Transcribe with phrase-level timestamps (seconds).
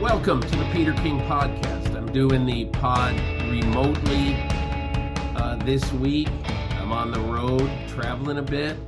[0.00, 1.94] Welcome to the Peter King Podcast.
[1.94, 3.14] I'm doing the pod
[3.50, 4.34] remotely
[5.36, 6.30] uh, this week.
[6.78, 8.78] I'm on the road traveling a bit.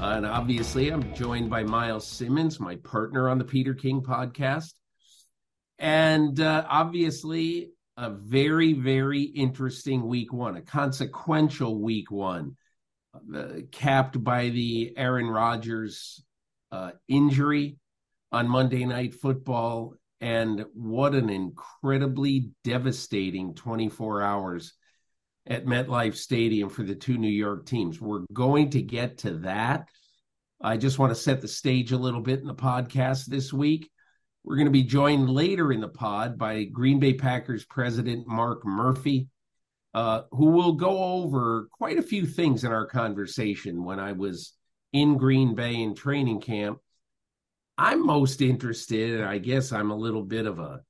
[0.00, 4.72] Uh, and obviously, I'm joined by Miles Simmons, my partner on the Peter King podcast.
[5.78, 12.56] And uh, obviously, a very, very interesting week one, a consequential week one,
[13.36, 16.24] uh, capped by the Aaron Rodgers
[16.72, 17.76] uh, injury
[18.32, 24.72] on Monday Night Football and what an incredibly devastating 24 hours
[25.46, 28.00] at MetLife Stadium for the two New York teams.
[28.00, 29.88] We're going to get to that.
[30.60, 33.90] I just want to set the stage a little bit in the podcast this week.
[34.42, 38.64] We're going to be joined later in the pod by Green Bay Packers president Mark
[38.64, 39.28] Murphy,
[39.92, 44.54] uh, who will go over quite a few things in our conversation when I was
[44.92, 46.78] in Green Bay in training camp
[47.78, 50.80] I'm most interested, and I guess I'm a little bit of a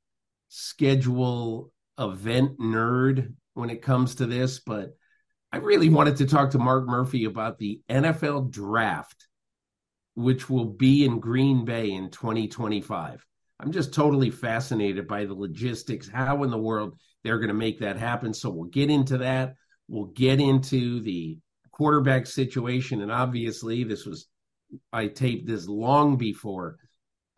[0.48, 4.96] schedule event nerd when it comes to this, but
[5.52, 9.26] I really wanted to talk to Mark Murphy about the NFL draft,
[10.14, 13.24] which will be in Green Bay in 2025.
[13.58, 17.80] I'm just totally fascinated by the logistics, how in the world they're going to make
[17.80, 18.34] that happen.
[18.34, 19.54] So we'll get into that.
[19.88, 21.38] We'll get into the
[21.70, 23.00] quarterback situation.
[23.00, 24.28] And obviously, this was
[24.92, 26.78] I taped this long before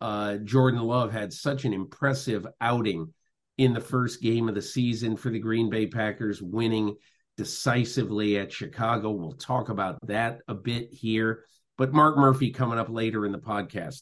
[0.01, 3.13] uh, Jordan Love had such an impressive outing
[3.57, 6.95] in the first game of the season for the Green Bay Packers, winning
[7.35, 9.11] decisively at Chicago.
[9.11, 11.43] We'll talk about that a bit here.
[11.77, 14.01] But Mark Murphy coming up later in the podcast.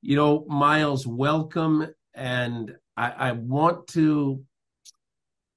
[0.00, 1.86] You know, Miles, welcome.
[2.14, 4.44] And I, I want to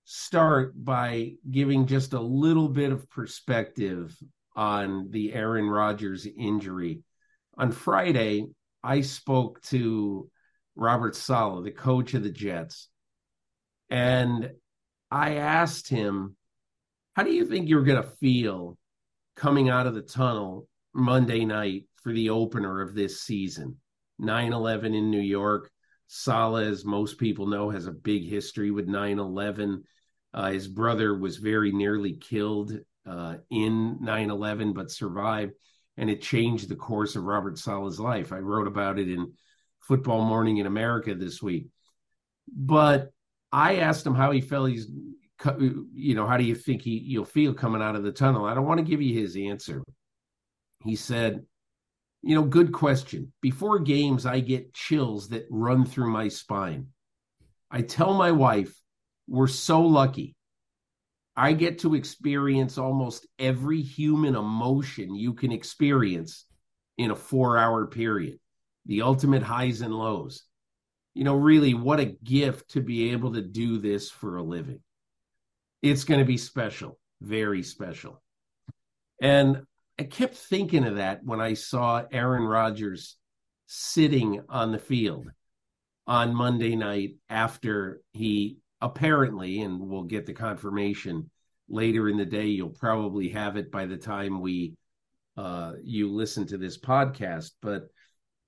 [0.05, 4.15] start by giving just a little bit of perspective
[4.55, 7.01] on the Aaron Rodgers injury.
[7.57, 8.47] On Friday,
[8.85, 10.29] I spoke to
[10.75, 12.87] Robert Saleh, the coach of the Jets,
[13.89, 14.51] and
[15.09, 16.35] I asked him,
[17.15, 18.77] How do you think you're going to feel
[19.35, 23.77] coming out of the tunnel Monday night for the opener of this season?
[24.19, 25.71] 9 11 in New York.
[26.07, 29.83] Saleh, as most people know, has a big history with 9 11.
[30.31, 35.53] Uh, his brother was very nearly killed uh, in 9 11, but survived.
[35.97, 38.33] And it changed the course of Robert Saleh's life.
[38.33, 39.33] I wrote about it in
[39.81, 41.67] Football Morning in America this week.
[42.53, 43.11] But
[43.51, 44.87] I asked him how he felt he's,
[45.57, 48.45] you know, how do you think he, you'll feel coming out of the tunnel?
[48.45, 49.83] I don't want to give you his answer.
[50.83, 51.45] He said,
[52.21, 53.31] you know, good question.
[53.41, 56.87] Before games, I get chills that run through my spine.
[57.71, 58.75] I tell my wife,
[59.27, 60.35] we're so lucky.
[61.37, 66.45] I get to experience almost every human emotion you can experience
[66.97, 68.39] in a four hour period,
[68.85, 70.43] the ultimate highs and lows.
[71.13, 74.81] You know, really, what a gift to be able to do this for a living.
[75.81, 78.21] It's going to be special, very special.
[79.21, 79.63] And
[79.99, 83.15] I kept thinking of that when I saw Aaron Rodgers
[83.67, 85.27] sitting on the field
[86.07, 91.29] on Monday night after he apparently, and we'll get the confirmation
[91.67, 92.47] later in the day.
[92.47, 94.75] You'll probably have it by the time we
[95.37, 97.51] uh, you listen to this podcast.
[97.61, 97.87] But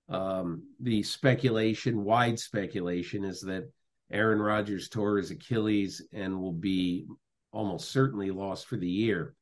[0.09, 3.69] um, the speculation, wide speculation, is that
[4.11, 7.05] Aaron Rodgers tore his Achilles and will be
[7.51, 9.35] almost certainly lost for the year.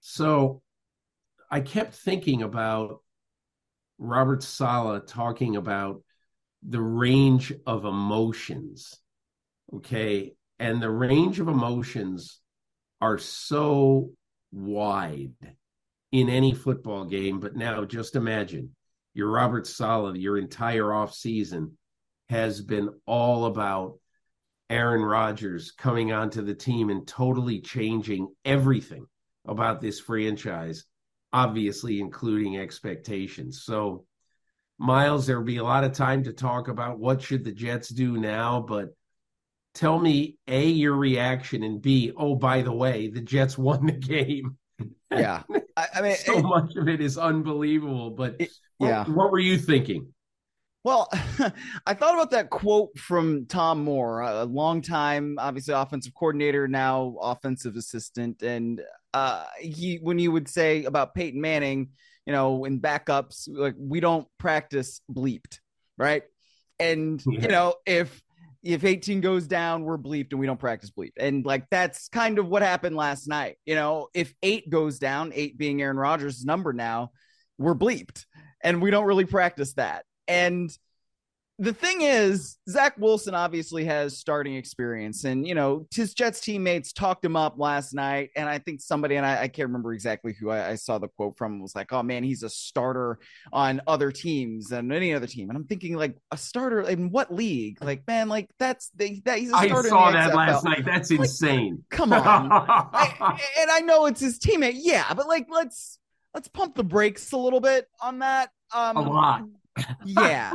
[0.00, 0.62] So
[1.50, 3.02] I kept thinking about
[3.98, 6.02] Robert Saleh talking about
[6.66, 8.98] the range of emotions
[9.74, 10.34] Okay.
[10.58, 12.40] And the range of emotions
[13.00, 14.10] are so
[14.50, 15.34] wide
[16.10, 17.40] in any football game.
[17.40, 18.74] But now just imagine
[19.14, 21.72] your Robert Saleh, your entire offseason
[22.28, 23.98] has been all about
[24.70, 29.06] Aaron Rodgers coming onto the team and totally changing everything
[29.46, 30.84] about this franchise,
[31.32, 33.62] obviously including expectations.
[33.62, 34.04] So,
[34.78, 37.88] Miles, there will be a lot of time to talk about what should the Jets
[37.88, 38.90] do now, but
[39.78, 43.92] tell me a your reaction and b oh by the way the Jets won the
[43.92, 44.56] game.
[45.10, 45.42] Yeah,
[45.76, 48.10] I, I mean so it, much of it is unbelievable.
[48.10, 50.12] But it, yeah, what, what were you thinking?
[50.82, 51.08] Well,
[51.86, 57.16] I thought about that quote from Tom Moore, a long time, obviously offensive coordinator, now
[57.20, 58.82] offensive assistant, and
[59.14, 61.90] uh, he when he would say about Peyton Manning,
[62.26, 65.60] you know, in backups, like we don't practice bleeped,
[65.96, 66.24] right?
[66.80, 67.40] And yeah.
[67.42, 68.20] you know, if
[68.68, 71.12] if 18 goes down, we're bleeped and we don't practice bleep.
[71.18, 73.56] And like that's kind of what happened last night.
[73.64, 77.10] You know, if eight goes down, eight being Aaron Rodgers' number now,
[77.56, 78.26] we're bleeped
[78.62, 80.04] and we don't really practice that.
[80.26, 80.70] And
[81.60, 86.92] the thing is, Zach Wilson obviously has starting experience, and you know his Jets teammates
[86.92, 88.30] talked him up last night.
[88.36, 91.08] And I think somebody, and I, I can't remember exactly who I, I, saw the
[91.08, 93.18] quote from, was like, "Oh man, he's a starter
[93.52, 97.34] on other teams and any other team." And I'm thinking, like, a starter in what
[97.34, 97.82] league?
[97.82, 99.88] Like, man, like that's they, that he's a starter.
[99.88, 100.36] I saw that XFL.
[100.36, 100.84] last night.
[100.84, 101.84] That's like, insane.
[101.90, 102.22] Come on,
[102.52, 105.98] I, and I know it's his teammate, yeah, but like, let's
[106.34, 108.50] let's pump the brakes a little bit on that.
[108.72, 109.42] Um, a lot.
[110.04, 110.52] Yeah.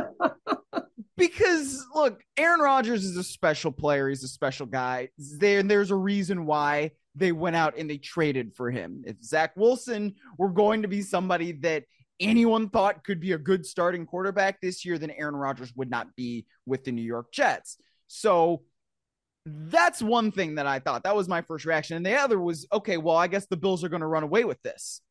[1.18, 4.10] Because look, Aaron Rodgers is a special player.
[4.10, 5.10] He's a special guy.
[5.18, 9.04] There, there's a reason why they went out and they traded for him.
[9.06, 11.84] If Zach Wilson were going to be somebody that
[12.20, 16.16] anyone thought could be a good starting quarterback this year, then Aaron Rodgers would not
[16.16, 17.78] be with the New York Jets.
[18.08, 18.64] So
[19.46, 21.04] that's one thing that I thought.
[21.04, 21.98] That was my first reaction.
[21.98, 24.46] And the other was, okay, well, I guess the Bills are going to run away
[24.46, 25.02] with this.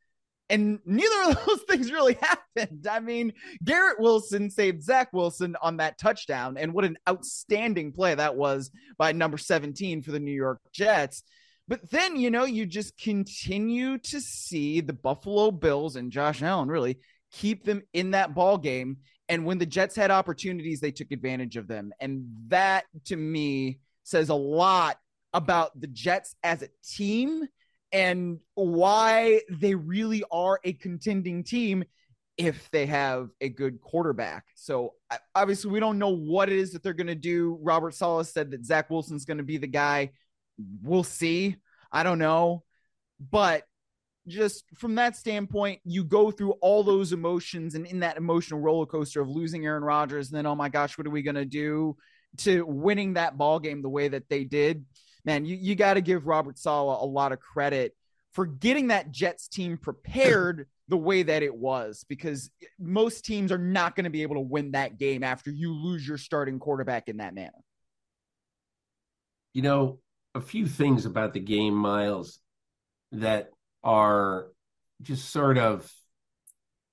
[0.48, 2.86] And neither of those things really happened.
[2.90, 3.32] I mean,
[3.64, 6.56] Garrett Wilson saved Zach Wilson on that touchdown.
[6.56, 11.22] And what an outstanding play that was by number 17 for the New York Jets.
[11.68, 16.68] But then, you know, you just continue to see the Buffalo Bills and Josh Allen
[16.68, 16.98] really
[17.32, 18.98] keep them in that ball game.
[19.28, 21.92] And when the Jets had opportunities, they took advantage of them.
[22.00, 24.98] And that to me says a lot
[25.32, 27.46] about the Jets as a team
[27.92, 31.84] and why they really are a contending team
[32.38, 34.44] if they have a good quarterback.
[34.54, 34.94] So
[35.34, 37.58] obviously, we don't know what it is that they're going to do.
[37.60, 40.12] Robert Saleh said that Zach Wilson's going to be the guy.
[40.82, 41.56] We'll see.
[41.92, 42.64] I don't know.
[43.30, 43.64] But
[44.26, 48.86] just from that standpoint, you go through all those emotions and in that emotional roller
[48.86, 51.44] coaster of losing Aaron Rodgers, and then, oh my gosh, what are we going to
[51.44, 51.96] do
[52.38, 54.84] to winning that ball game the way that they did?
[55.24, 57.94] Man, you, you got to give Robert Saleh a lot of credit
[58.32, 63.58] for getting that Jets team prepared the way that it was because most teams are
[63.58, 67.08] not going to be able to win that game after you lose your starting quarterback
[67.08, 67.52] in that manner.
[69.54, 69.98] You know,
[70.34, 72.40] a few things about the game, Miles,
[73.12, 73.50] that
[73.84, 74.48] are
[75.02, 75.90] just sort of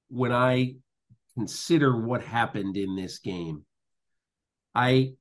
[0.09, 0.75] when I
[1.35, 3.65] consider what happened in this game,
[4.75, 5.13] I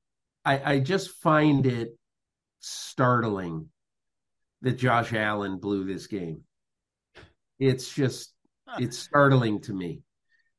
[0.45, 1.98] I, I just find it
[2.59, 3.67] startling
[4.61, 6.41] that Josh Allen blew this game.
[7.59, 8.33] It's just
[8.77, 10.01] it's startling to me.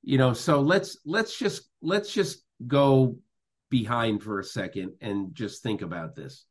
[0.03, 3.17] You know, so let's let's just let's just go
[3.71, 6.45] behind for a second and just think about this.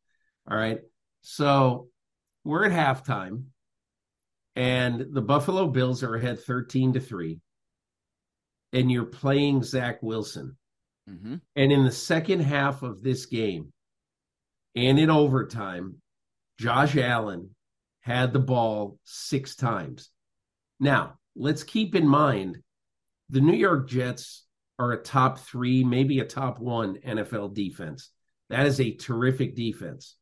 [0.50, 0.80] All right.
[1.22, 1.90] So
[2.44, 3.46] we're at halftime
[4.56, 7.40] and the Buffalo Bills are ahead 13 to 3
[8.74, 10.56] and you're playing Zach Wilson.
[11.10, 11.36] Mm-hmm.
[11.56, 13.74] And in the second half of this game,
[14.76, 15.96] and in overtime,
[16.58, 17.56] Josh Allen
[18.02, 20.10] had the ball six times.
[20.80, 22.60] Now, let's keep in mind
[23.30, 24.46] the New York Jets
[24.78, 28.10] are a top three, maybe a top one NFL defense.
[28.50, 30.16] That is a terrific defense.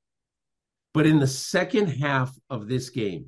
[0.93, 3.27] But in the second half of this game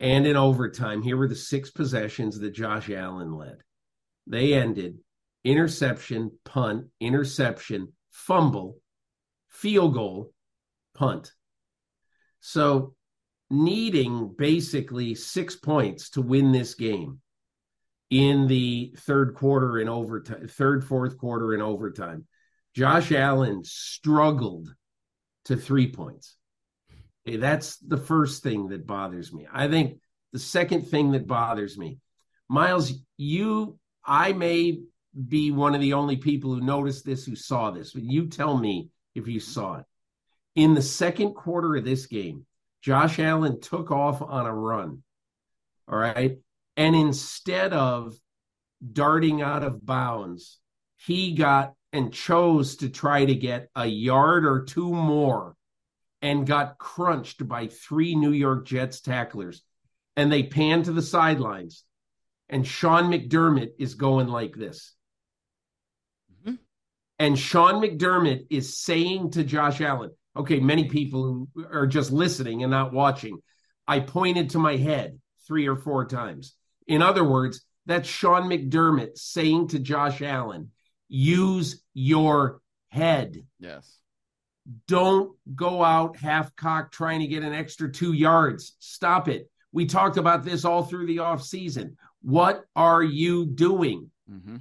[0.00, 3.58] and in overtime, here were the six possessions that Josh Allen led.
[4.26, 4.98] They ended
[5.44, 8.78] interception, punt, interception, fumble,
[9.54, 10.32] field goal,
[10.94, 11.32] punt.
[12.40, 12.94] So,
[13.50, 17.20] needing basically six points to win this game
[18.10, 22.26] in the third quarter in overtime, third, fourth quarter in overtime,
[22.74, 24.74] Josh Allen struggled
[25.46, 26.36] to three points.
[27.26, 29.46] Okay, that's the first thing that bothers me.
[29.50, 29.98] I think
[30.32, 31.98] the second thing that bothers me,
[32.48, 34.80] Miles, you, I may
[35.28, 38.56] be one of the only people who noticed this, who saw this, but you tell
[38.56, 39.84] me if you saw it.
[40.54, 42.46] In the second quarter of this game,
[42.82, 45.02] Josh Allen took off on a run.
[45.88, 46.38] All right.
[46.76, 48.14] And instead of
[48.92, 50.58] darting out of bounds,
[50.96, 55.54] he got and chose to try to get a yard or two more
[56.20, 59.62] and got crunched by three New York Jets tacklers.
[60.16, 61.84] And they pan to the sidelines,
[62.48, 64.94] and Sean McDermott is going like this.
[67.18, 72.62] And Sean McDermott is saying to Josh Allen, okay, many people who are just listening
[72.62, 73.38] and not watching,
[73.86, 76.54] I pointed to my head three or four times.
[76.86, 80.70] In other words, that's Sean McDermott saying to Josh Allen,
[81.08, 83.44] use your head.
[83.60, 83.98] Yes.
[84.88, 88.74] Don't go out half cocked trying to get an extra two yards.
[88.78, 89.50] Stop it.
[89.72, 91.96] We talked about this all through the off season.
[92.22, 94.10] What are you doing?
[94.30, 94.56] Mm-hmm.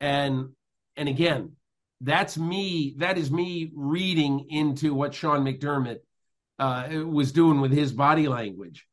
[0.00, 0.50] And
[0.96, 1.52] and again,
[2.00, 2.94] that's me.
[2.98, 5.98] That is me reading into what Sean McDermott
[6.58, 8.86] uh, was doing with his body language.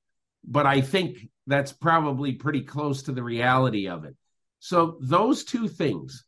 [0.43, 4.15] But I think that's probably pretty close to the reality of it.
[4.59, 6.25] So those two things,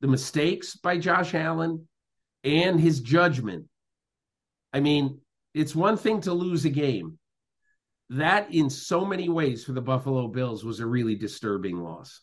[0.00, 1.88] the mistakes by Josh Allen
[2.44, 3.66] and his judgment.
[4.72, 5.20] I mean,
[5.54, 7.18] it's one thing to lose a game.
[8.10, 12.20] That, in so many ways, for the Buffalo Bills, was a really disturbing loss.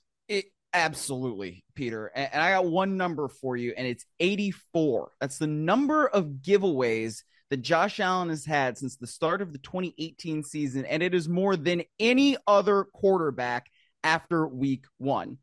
[0.78, 2.08] Absolutely, Peter.
[2.08, 5.12] And, and I got one number for you, and it's 84.
[5.20, 9.60] That's the number of giveaways that Josh Allen has had since the start of the
[9.60, 13.68] 2018 season, and it is more than any other quarterback
[14.04, 15.38] after week one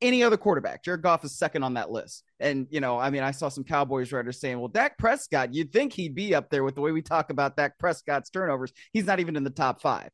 [0.00, 0.82] any other quarterback.
[0.82, 2.24] Jared Goff is second on that list.
[2.40, 5.72] And, you know, I mean, I saw some Cowboys writers saying, well, Dak Prescott, you'd
[5.72, 8.72] think he'd be up there with the way we talk about Dak Prescott's turnovers.
[8.92, 10.10] He's not even in the top five.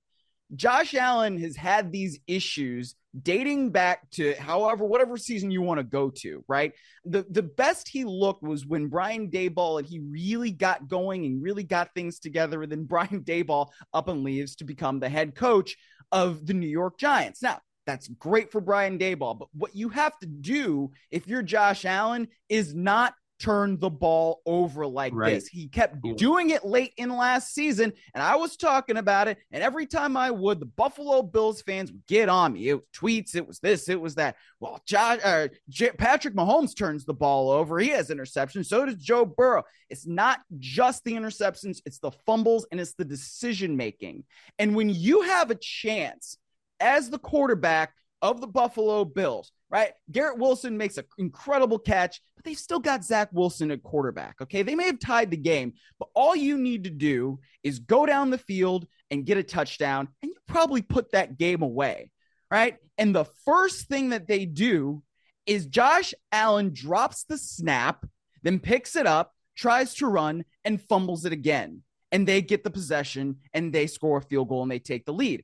[0.54, 5.84] Josh Allen has had these issues dating back to however whatever season you want to
[5.84, 6.72] go to, right?
[7.04, 11.42] The the best he looked was when Brian Daboll and he really got going and
[11.42, 15.34] really got things together and then Brian Daboll up and leaves to become the head
[15.34, 15.76] coach
[16.12, 17.42] of the New York Giants.
[17.42, 19.38] Now, that's great for Brian Daboll.
[19.38, 24.40] But what you have to do if you're Josh Allen is not turn the ball
[24.46, 25.34] over like right.
[25.34, 25.46] this.
[25.46, 29.38] He kept doing it late in last season, and I was talking about it.
[29.50, 32.70] And every time I would, the Buffalo Bills fans would get on me.
[32.70, 34.36] It was tweets, it was this, it was that.
[34.60, 37.78] Well, Josh, uh, J- Patrick Mahomes turns the ball over.
[37.78, 38.66] He has interceptions.
[38.66, 39.64] So does Joe Burrow.
[39.90, 44.24] It's not just the interceptions; it's the fumbles and it's the decision making.
[44.58, 46.38] And when you have a chance
[46.80, 49.90] as the quarterback of the Buffalo Bills, right?
[50.12, 54.36] Garrett Wilson makes an incredible catch, but they've still got Zach Wilson at quarterback.
[54.40, 54.62] Okay.
[54.62, 58.30] They may have tied the game, but all you need to do is go down
[58.30, 62.12] the field and get a touchdown, and you probably put that game away.
[62.52, 62.76] Right.
[62.98, 65.02] And the first thing that they do
[65.44, 68.06] is Josh Allen drops the snap,
[68.44, 71.82] then picks it up, tries to run, and fumbles it again.
[72.12, 75.12] And they get the possession and they score a field goal and they take the
[75.12, 75.42] lead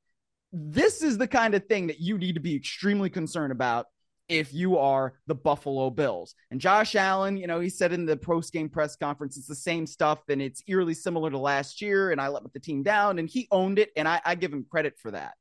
[0.53, 3.87] this is the kind of thing that you need to be extremely concerned about
[4.31, 6.35] if you are the Buffalo Bills.
[6.51, 9.55] And Josh Allen, you know, he said in the post game press conference, it's the
[9.55, 12.13] same stuff and it's eerily similar to last year.
[12.13, 13.91] And I let the team down and he owned it.
[13.97, 15.33] And I, I give him credit for that.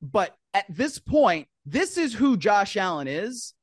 [0.00, 3.54] But at this point, this is who Josh Allen is.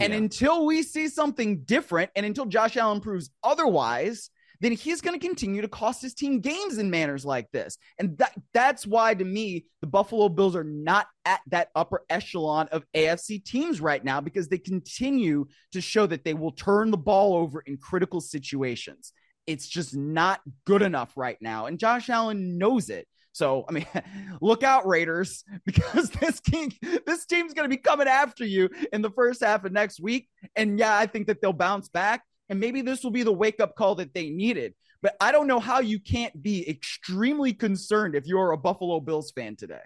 [0.00, 0.18] And yeah.
[0.18, 4.30] until we see something different and until Josh Allen proves otherwise,
[4.60, 7.78] then he's going to continue to cost his team games in manners like this.
[7.98, 12.68] And that that's why to me the Buffalo Bills are not at that upper echelon
[12.72, 16.96] of AFC teams right now because they continue to show that they will turn the
[16.96, 19.12] ball over in critical situations.
[19.46, 23.06] It's just not good enough right now and Josh Allen knows it.
[23.32, 23.86] So, I mean,
[24.40, 26.72] look out, Raiders, because this king,
[27.06, 30.28] this team's going to be coming after you in the first half of next week.
[30.56, 32.22] And yeah, I think that they'll bounce back.
[32.48, 34.74] And maybe this will be the wake up call that they needed.
[35.02, 39.30] But I don't know how you can't be extremely concerned if you're a Buffalo Bills
[39.30, 39.80] fan today.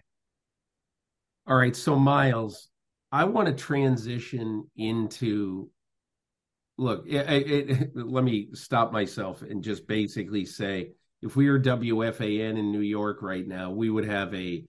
[1.47, 1.77] All right.
[1.77, 2.69] So, Miles,
[3.11, 5.71] I want to transition into
[6.79, 11.61] look, it, it, it, let me stop myself and just basically say if we were
[11.61, 14.65] WFAN in New York right now, we would have a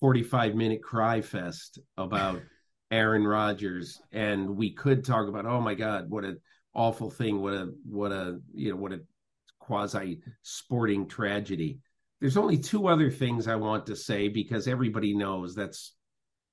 [0.00, 2.40] 45 minute cry fest about
[2.90, 4.00] Aaron Rodgers.
[4.12, 6.36] And we could talk about, oh my God, what a
[6.74, 7.40] awful thing.
[7.40, 9.00] What a what a you know what a
[9.58, 11.80] quasi sporting tragedy.
[12.20, 15.94] There's only two other things I want to say because everybody knows that's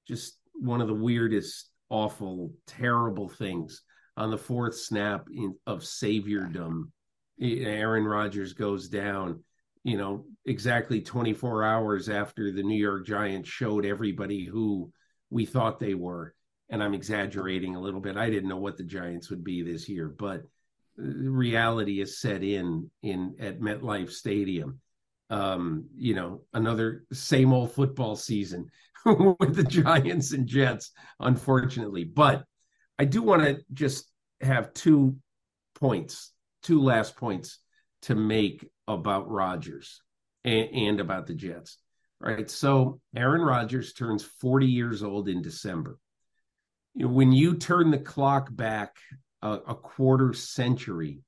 [0.07, 3.81] just one of the weirdest, awful, terrible things.
[4.17, 6.91] On the fourth snap in, of saviordom,
[7.41, 9.43] Aaron Rodgers goes down.
[9.83, 14.91] You know, exactly 24 hours after the New York Giants showed everybody who
[15.29, 16.34] we thought they were
[16.69, 18.17] and I'm exaggerating a little bit.
[18.17, 20.43] I didn't know what the Giants would be this year, but
[20.97, 24.79] reality is set in in at MetLife Stadium.
[25.29, 28.67] um, you know, another same old football season
[29.05, 32.03] with the Giants and Jets, unfortunately.
[32.03, 32.43] But
[32.99, 35.17] I do want to just have two
[35.75, 36.31] points,
[36.63, 37.59] two last points
[38.03, 40.01] to make about Rodgers
[40.43, 41.77] and, and about the Jets.
[42.19, 42.49] Right.
[42.49, 45.97] So Aaron Rodgers turns 40 years old in December.
[46.95, 48.97] When you turn the clock back
[49.41, 51.21] a, a quarter century,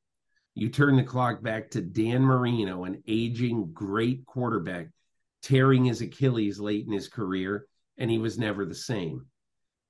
[0.56, 4.88] you turn the clock back to Dan Marino, an aging great quarterback,
[5.44, 9.28] tearing his Achilles late in his career, and he was never the same.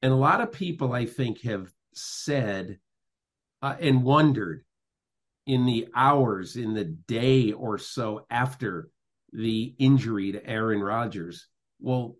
[0.01, 2.79] And a lot of people, I think, have said
[3.61, 4.63] uh, and wondered
[5.45, 8.89] in the hours, in the day or so after
[9.31, 11.47] the injury to Aaron Rodgers.
[11.79, 12.15] Well,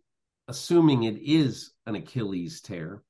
[0.48, 3.04] assuming it is an Achilles tear,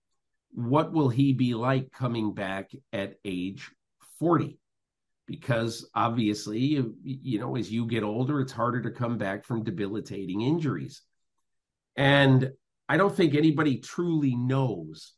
[0.57, 3.69] what will he be like coming back at age
[4.17, 4.59] 40?
[5.27, 10.41] Because obviously, you know, as you get older, it's harder to come back from debilitating
[10.41, 11.03] injuries.
[11.95, 12.53] And
[12.89, 15.13] I don't think anybody truly knows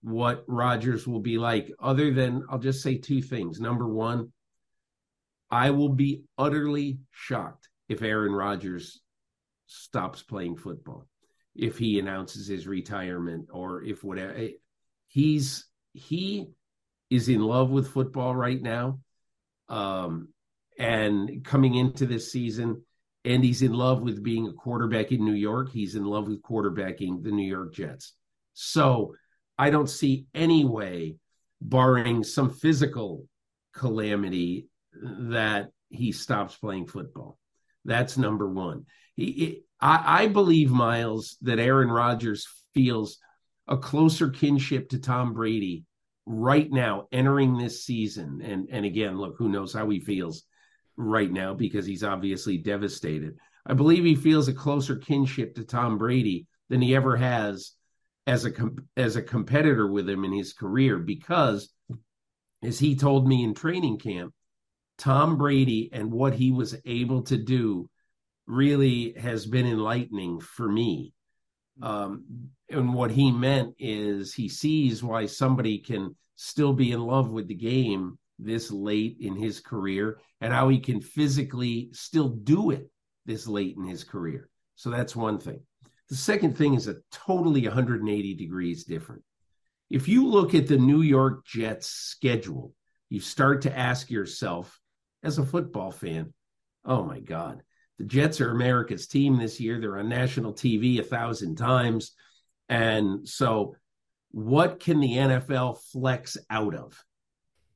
[0.00, 3.60] what Rodgers will be like, other than I'll just say two things.
[3.60, 4.32] Number one,
[5.50, 9.02] I will be utterly shocked if Aaron Rodgers
[9.66, 11.06] stops playing football,
[11.54, 14.48] if he announces his retirement, or if whatever.
[15.10, 16.46] He's he
[17.10, 19.00] is in love with football right now,
[19.68, 20.28] um,
[20.78, 22.82] and coming into this season,
[23.24, 25.72] and he's in love with being a quarterback in New York.
[25.72, 28.14] He's in love with quarterbacking the New York Jets.
[28.54, 29.14] So
[29.58, 31.16] I don't see any way,
[31.60, 33.26] barring some physical
[33.74, 37.36] calamity, that he stops playing football.
[37.84, 38.86] That's number one.
[39.16, 43.18] He, he, I, I believe, Miles, that Aaron Rodgers feels
[43.70, 45.84] a closer kinship to Tom Brady
[46.26, 48.42] right now, entering this season.
[48.42, 50.44] And and again, look, who knows how he feels
[50.96, 53.38] right now because he's obviously devastated.
[53.64, 57.72] I believe he feels a closer kinship to Tom Brady than he ever has
[58.26, 58.52] as a
[58.96, 61.72] as a competitor with him in his career because
[62.62, 64.34] as he told me in training camp
[64.98, 67.88] Tom Brady and what he was able to do
[68.46, 71.14] really has been enlightening for me
[71.82, 77.30] um, and what he meant is he sees why somebody can still be in love
[77.30, 82.70] with the game this late in his career and how he can physically still do
[82.70, 82.90] it
[83.26, 85.60] this late in his career so that's one thing
[86.10, 89.22] the second thing is a totally 180 degrees different.
[89.88, 92.74] If you look at the New York Jets schedule,
[93.08, 94.78] you start to ask yourself,
[95.22, 96.34] as a football fan,
[96.84, 97.62] oh my God,
[97.98, 99.80] the Jets are America's team this year.
[99.80, 102.12] They're on national TV a thousand times.
[102.70, 103.76] And so,
[104.30, 107.04] what can the NFL flex out of?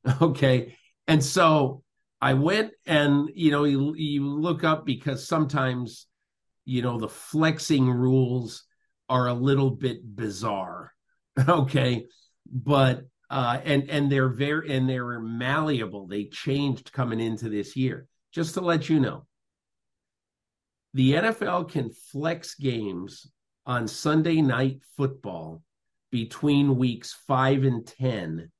[0.22, 0.76] Okay.
[1.06, 1.82] And so
[2.20, 6.06] I went and, you know, you, you look up because sometimes
[6.64, 8.64] you know the flexing rules
[9.08, 10.92] are a little bit bizarre
[11.48, 12.06] okay
[12.50, 18.06] but uh and and they're very and they're malleable they changed coming into this year
[18.32, 19.26] just to let you know
[20.94, 23.26] the NFL can flex games
[23.66, 25.62] on Sunday night football
[26.10, 28.50] between weeks 5 and 10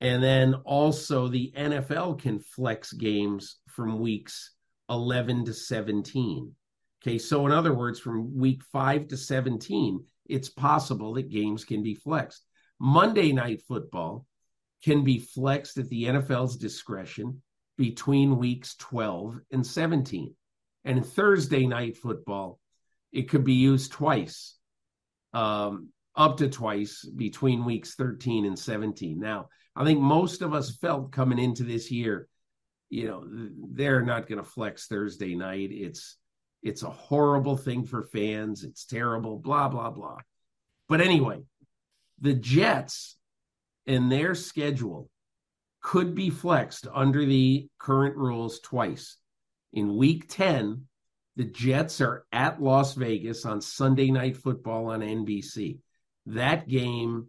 [0.00, 4.52] and then also the NFL can flex games from weeks
[4.88, 6.54] 11 to 17
[7.02, 11.82] Okay, so in other words, from week five to 17, it's possible that games can
[11.82, 12.44] be flexed.
[12.78, 14.24] Monday night football
[14.84, 17.42] can be flexed at the NFL's discretion
[17.76, 20.32] between weeks 12 and 17.
[20.84, 22.60] And Thursday night football,
[23.12, 24.56] it could be used twice,
[25.32, 29.18] um, up to twice between weeks 13 and 17.
[29.18, 32.28] Now, I think most of us felt coming into this year,
[32.90, 33.24] you know,
[33.72, 35.70] they're not going to flex Thursday night.
[35.72, 36.16] It's
[36.62, 38.62] it's a horrible thing for fans.
[38.62, 40.18] It's terrible, blah, blah, blah.
[40.88, 41.42] But anyway,
[42.20, 43.16] the Jets
[43.86, 45.10] and their schedule
[45.80, 49.16] could be flexed under the current rules twice.
[49.72, 50.86] In week 10,
[51.36, 55.78] the Jets are at Las Vegas on Sunday Night Football on NBC.
[56.26, 57.28] That game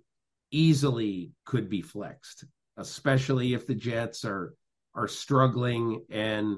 [0.51, 2.45] easily could be flexed,
[2.77, 4.53] especially if the Jets are
[4.95, 6.57] are struggling and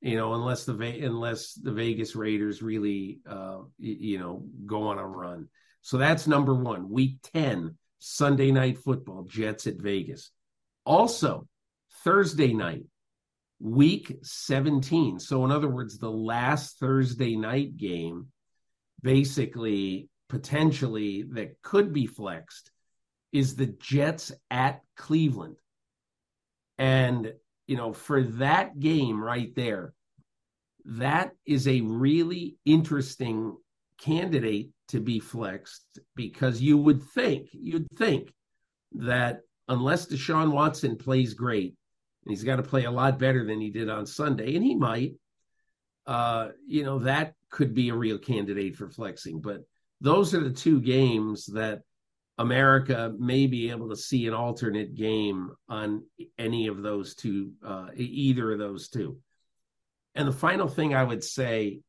[0.00, 5.06] you know, unless the unless the Vegas Raiders really, uh, you know, go on a
[5.06, 5.48] run.
[5.82, 6.90] So that's number one.
[6.90, 10.30] Week ten, Sunday night football, Jets at Vegas.
[10.84, 11.48] Also,
[12.04, 12.84] Thursday night,
[13.60, 15.18] week seventeen.
[15.18, 18.28] So in other words, the last Thursday night game,
[19.02, 22.70] basically potentially that could be flexed,
[23.32, 25.56] is the Jets at Cleveland.
[26.78, 27.32] And
[27.66, 29.92] you know, for that game right there,
[30.84, 33.56] that is a really interesting
[33.98, 38.32] candidate to be flexed because you would think, you'd think
[38.92, 41.75] that unless Deshaun Watson plays great,
[42.26, 44.74] and he's got to play a lot better than he did on Sunday, and he
[44.74, 45.12] might,
[46.06, 49.40] uh, you know, that could be a real candidate for flexing.
[49.40, 49.60] But
[50.00, 51.82] those are the two games that
[52.36, 56.02] America may be able to see an alternate game on
[56.36, 59.18] any of those two, uh, either of those two.
[60.16, 61.82] And the final thing I would say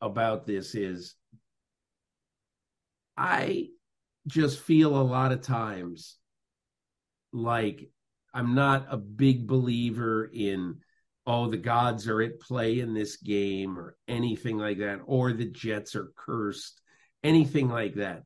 [0.00, 1.14] about this is
[3.14, 3.68] I
[4.26, 6.16] just feel a lot of times
[7.34, 7.90] like
[8.36, 10.76] I'm not a big believer in
[11.26, 15.46] oh the gods are at play in this game or anything like that or the
[15.46, 16.82] Jets are cursed
[17.24, 18.24] anything like that.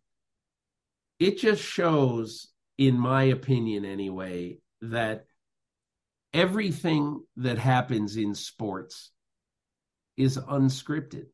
[1.20, 5.26] It just shows in my opinion anyway that
[6.34, 9.12] everything that happens in sports
[10.16, 11.26] is unscripted.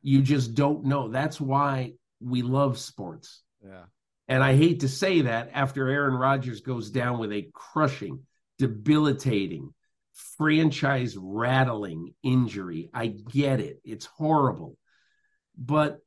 [0.00, 1.08] You just don't know.
[1.08, 3.42] That's why we love sports.
[3.62, 3.84] Yeah.
[4.28, 8.20] And I hate to say that after Aaron Rodgers goes down with a crushing,
[8.58, 9.74] debilitating,
[10.36, 12.90] franchise rattling injury.
[12.92, 13.80] I get it.
[13.84, 14.76] It's horrible.
[15.56, 15.98] But,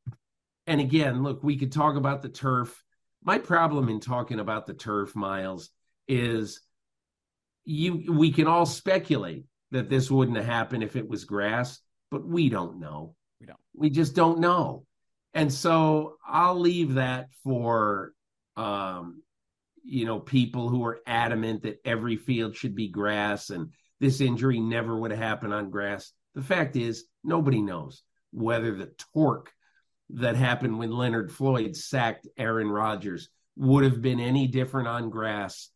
[0.67, 2.83] and again, look, we could talk about the turf.
[3.23, 5.69] My problem in talking about the turf, Miles,
[6.07, 6.61] is
[7.63, 11.79] you we can all speculate that this wouldn't have happened if it was grass,
[12.11, 13.15] but we don't know.
[13.39, 13.59] We don't.
[13.75, 14.85] We just don't know.
[15.35, 18.13] And so I'll leave that for
[18.55, 19.21] um,
[19.83, 23.69] you know, people who are adamant that every field should be grass and
[23.99, 26.11] this injury never would have happened on grass.
[26.33, 29.51] The fact is, nobody knows whether the torque
[30.09, 35.69] that happened when Leonard Floyd sacked Aaron Rodgers would have been any different on grass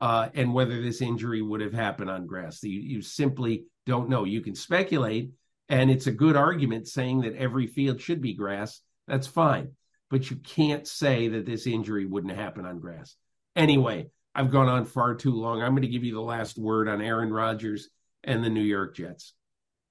[0.00, 2.62] uh, and whether this injury would have happened on grass.
[2.62, 4.24] You, you simply don't know.
[4.24, 5.30] You can speculate,
[5.68, 8.80] and it's a good argument saying that every field should be grass.
[9.06, 9.72] That's fine.
[10.10, 13.16] But you can't say that this injury wouldn't happen on grass.
[13.54, 15.62] Anyway, I've gone on far too long.
[15.62, 17.88] I'm going to give you the last word on Aaron Rodgers
[18.22, 19.34] and the New York Jets.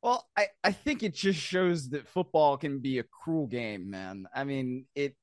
[0.01, 4.27] Well, I, I think it just shows that football can be a cruel game, man.
[4.33, 5.15] I mean, it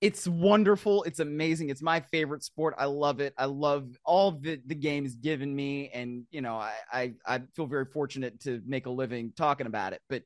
[0.00, 1.02] it's wonderful.
[1.04, 1.70] It's amazing.
[1.70, 2.74] It's my favorite sport.
[2.76, 3.32] I love it.
[3.38, 7.42] I love all the the game has given me, and you know, I, I I
[7.54, 10.00] feel very fortunate to make a living talking about it.
[10.08, 10.22] But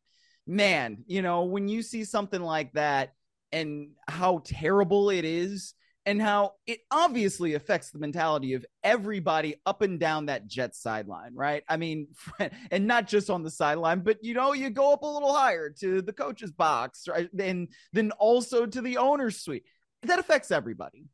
[0.49, 3.13] man, you know, when you see something like that
[3.53, 5.75] and how terrible it is,
[6.09, 11.35] and how it obviously affects the mentality of everybody up and down that jet sideline,
[11.35, 11.63] right?
[11.69, 12.09] I mean,
[12.71, 15.69] and not just on the sideline, but you know, you go up a little higher
[15.81, 17.29] to the coach's box, right?
[17.39, 19.65] And then also to the owner's suite.
[20.05, 21.05] That affects everybody.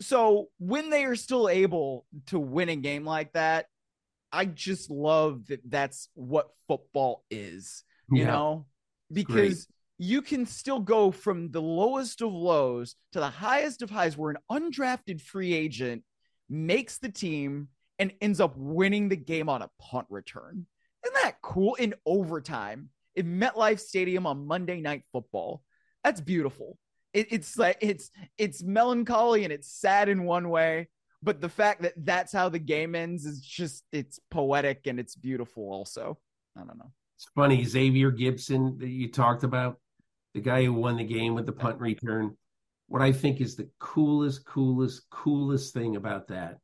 [0.00, 3.66] So when they are still able to win a game like that,
[4.32, 8.26] I just love that that's what football is, you yeah.
[8.26, 8.66] know,
[9.12, 9.66] because
[9.98, 14.30] you can still go from the lowest of lows to the highest of highs where
[14.30, 16.02] an undrafted free agent
[16.48, 20.66] makes the team and ends up winning the game on a punt return.
[21.04, 21.74] Isn't that cool?
[21.76, 25.62] In overtime in MetLife Stadium on Monday Night Football.
[26.02, 26.78] That's beautiful.
[27.12, 30.88] It, it's like it's it's melancholy and it's sad in one way,
[31.22, 35.14] but the fact that that's how the game ends is just it's poetic and it's
[35.14, 35.70] beautiful.
[35.70, 36.18] Also,
[36.56, 36.90] I don't know.
[37.16, 39.80] It's funny, Xavier Gipson that you talked about
[40.34, 42.36] the guy who won the game with the punt return.
[42.88, 46.58] What I think is the coolest, coolest, coolest thing about that,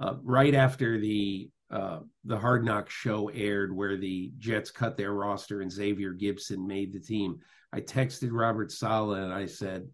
[0.00, 5.12] uh, right after the uh, the Hard Knock show aired, where the Jets cut their
[5.12, 7.40] roster and Xavier Gipson made the team,
[7.72, 9.88] I texted Robert Saleh and I said,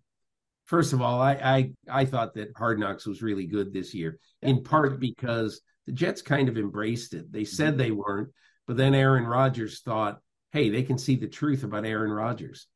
[0.66, 4.18] first of all, I I, I thought that Hard Knocks was really good this year,
[4.42, 7.32] in part because the Jets kind of embraced it.
[7.32, 8.28] They said they weren't,
[8.66, 10.20] but then Aaron Rodgers thought,
[10.52, 12.66] hey, they can see the truth about Aaron Rodgers.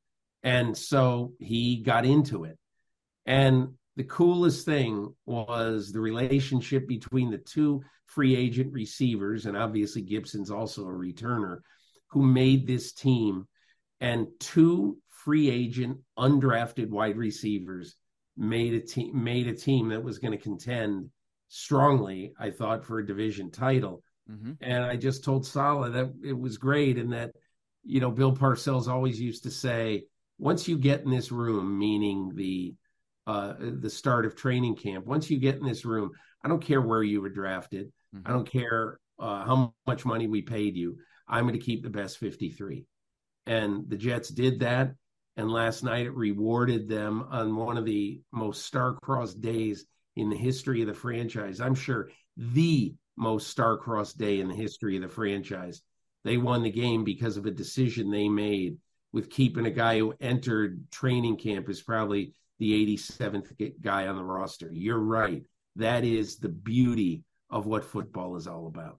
[0.43, 2.59] And so he got into it.
[3.27, 10.03] And the coolest thing was the relationship between the two free agent receivers, and obviously
[10.03, 11.59] Gipson's also a returner,
[12.11, 13.47] who made this team,
[14.01, 17.97] and two free agent undrafted wide receivers
[18.37, 21.11] made a team made a team that was going to contend
[21.49, 24.03] strongly, I thought, for a division title.
[24.31, 24.53] Mm-hmm.
[24.61, 27.33] And I just told Saleh that it was great and that,
[27.85, 30.05] you know, Bill Parcells always used to say,
[30.39, 32.75] once you get in this room, meaning the
[33.27, 36.13] uh, the start of training camp, once you get in this room,
[36.45, 37.93] I don't care where you were drafted.
[38.15, 38.29] Mm-hmm.
[38.29, 40.99] I don't care uh, how much money we paid you.
[41.29, 42.85] I'm going to keep the best 53.
[43.47, 44.93] And the Jets did that.
[45.37, 49.85] And last night it rewarded them on one of the most star-crossed days
[50.15, 51.61] in the history of the franchise.
[51.61, 55.83] I'm sure the most star-crossed day in the history of the franchise.
[56.25, 58.79] They won the game because of a decision they made
[59.13, 64.25] with keeping a guy who entered training camp is probably the 87th guy on the
[64.25, 64.71] roster.
[64.73, 65.43] You're right.
[65.77, 68.99] That is the beauty of what football is all about.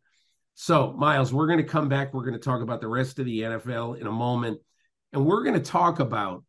[0.55, 2.13] So, Miles, we're going to come back.
[2.13, 4.59] We're going to talk about the rest of the NFL in a moment.
[5.13, 6.43] And we're going to talk about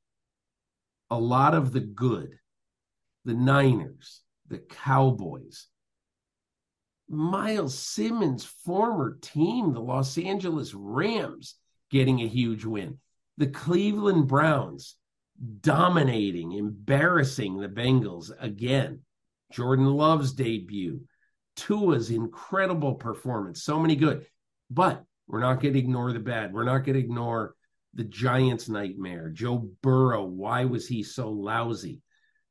[1.10, 2.38] a lot of the good,
[3.24, 5.66] the Niners, the Cowboys,
[7.08, 11.54] Miles Simmons' former team, the Los Angeles Rams,
[11.90, 12.98] getting a huge win.
[13.38, 14.96] The Cleveland Browns
[15.60, 19.00] dominating, embarrassing the Bengals again.
[19.52, 21.00] Jordan Love's debut,
[21.56, 24.26] Tua's incredible performance, so many good.
[24.70, 26.52] But we're not going to ignore the bad.
[26.52, 27.54] We're not going to ignore
[27.94, 29.30] the Giants' nightmare.
[29.30, 32.02] Joe Burrow, why was he so lousy?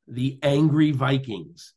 [0.07, 1.73] The angry Vikings,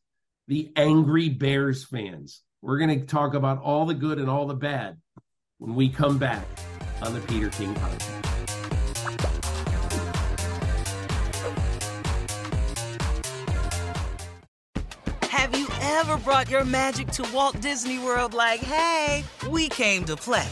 [0.47, 2.41] the angry Bears fans.
[2.63, 4.97] We're going to talk about all the good and all the bad
[5.57, 6.45] when we come back
[7.01, 8.19] on the Peter King Podcast.
[15.23, 20.15] Have you ever brought your magic to Walt Disney World like, hey, we came to
[20.15, 20.47] play?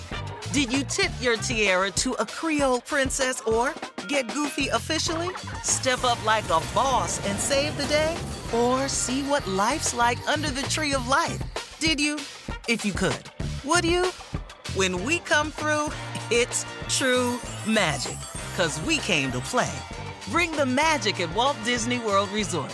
[0.52, 3.76] Did you tip your tiara to a Creole princess or
[4.08, 5.30] get goofy officially?
[5.62, 8.18] Step up like a boss and save the day?
[8.52, 11.40] Or see what life's like under the tree of life?
[11.80, 12.18] Did you?
[12.68, 13.24] If you could.
[13.64, 14.12] Would you?
[14.76, 15.92] When we come through,
[16.30, 18.18] it's true magic.
[18.58, 19.72] Cause we came to play.
[20.30, 22.74] Bring the magic at Walt Disney World Resort.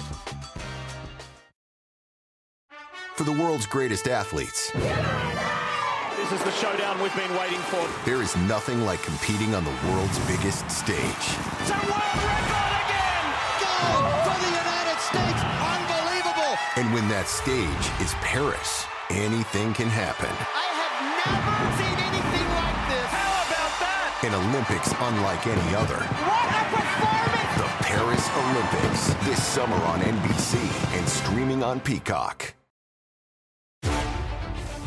[3.15, 4.71] For the world's greatest athletes.
[4.71, 7.87] This is the showdown we've been waiting for.
[8.05, 10.97] There is nothing like competing on the world's biggest stage.
[10.97, 13.25] It's a world record again!
[13.61, 15.41] Gold for the United States!
[15.61, 16.57] Unbelievable!
[16.77, 20.29] And when that stage is Paris, anything can happen.
[20.29, 23.09] I have never seen anything like this!
[23.11, 24.23] How about that?
[24.23, 26.01] An Olympics unlike any other.
[26.25, 27.55] What a performance!
[27.61, 30.57] The Paris Olympics, this summer on NBC
[30.97, 32.53] and streaming on Peacock.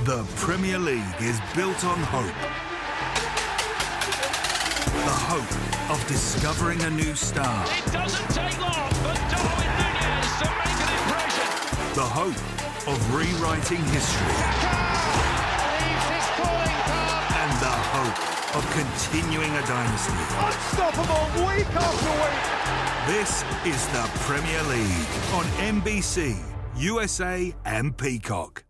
[0.05, 2.39] The Premier League is built on hope.
[5.05, 7.65] The hope of discovering a new star.
[7.69, 11.95] It doesn't take long for Darwin Nunez to make an impression.
[11.95, 14.35] The hope of rewriting history.
[17.37, 20.13] And the hope of continuing a dynasty.
[20.47, 23.15] Unstoppable week after week.
[23.15, 25.45] This is the Premier League on
[25.83, 26.39] NBC,
[26.79, 28.65] USA, and Peacock.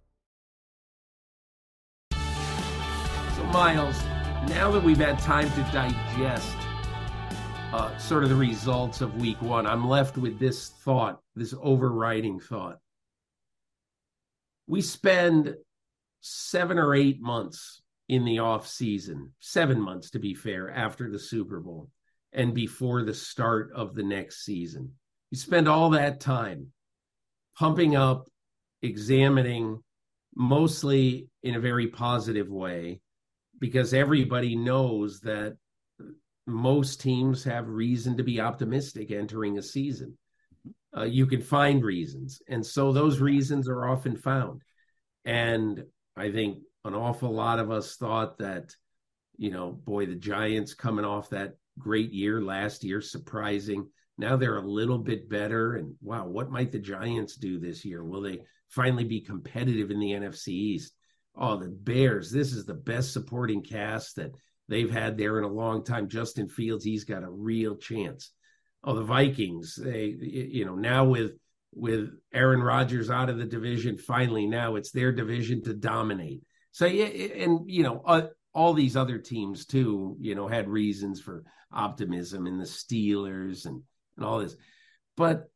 [2.11, 4.03] So, Miles,
[4.49, 6.57] now that we've had time to digest
[7.73, 12.41] uh, sort of the results of week one, I'm left with this thought, this overriding
[12.41, 12.81] thought.
[14.69, 15.57] We spend
[16.21, 21.19] seven or eight months in the off season, seven months to be fair, after the
[21.19, 21.89] Super Bowl
[22.33, 24.93] and before the start of the next season.
[25.31, 26.69] You spend all that time
[27.59, 28.29] pumping up,
[28.83, 29.83] examining,
[30.37, 33.01] mostly in a very positive way,
[33.59, 35.57] because everybody knows that
[36.47, 40.17] most teams have reason to be optimistic entering a season.
[40.97, 42.41] Uh, you can find reasons.
[42.49, 44.63] And so those reasons are often found.
[45.25, 45.85] And
[46.17, 48.75] I think an awful lot of us thought that,
[49.37, 53.87] you know, boy, the Giants coming off that great year last year, surprising.
[54.17, 55.77] Now they're a little bit better.
[55.77, 58.03] And wow, what might the Giants do this year?
[58.03, 60.95] Will they finally be competitive in the NFC East?
[61.37, 64.33] Oh, the Bears, this is the best supporting cast that
[64.69, 66.09] they've had there in a long time.
[66.09, 68.33] Justin Fields, he's got a real chance.
[68.85, 71.33] Oh, the Vikings, they, you know, now with
[71.75, 76.43] with Aaron Rodgers out of the division, finally now it's their division to dominate.
[76.73, 81.21] So yeah, and you know, uh, all these other teams too, you know, had reasons
[81.21, 83.83] for optimism in the Steelers and
[84.17, 84.57] and all this.
[85.17, 85.51] But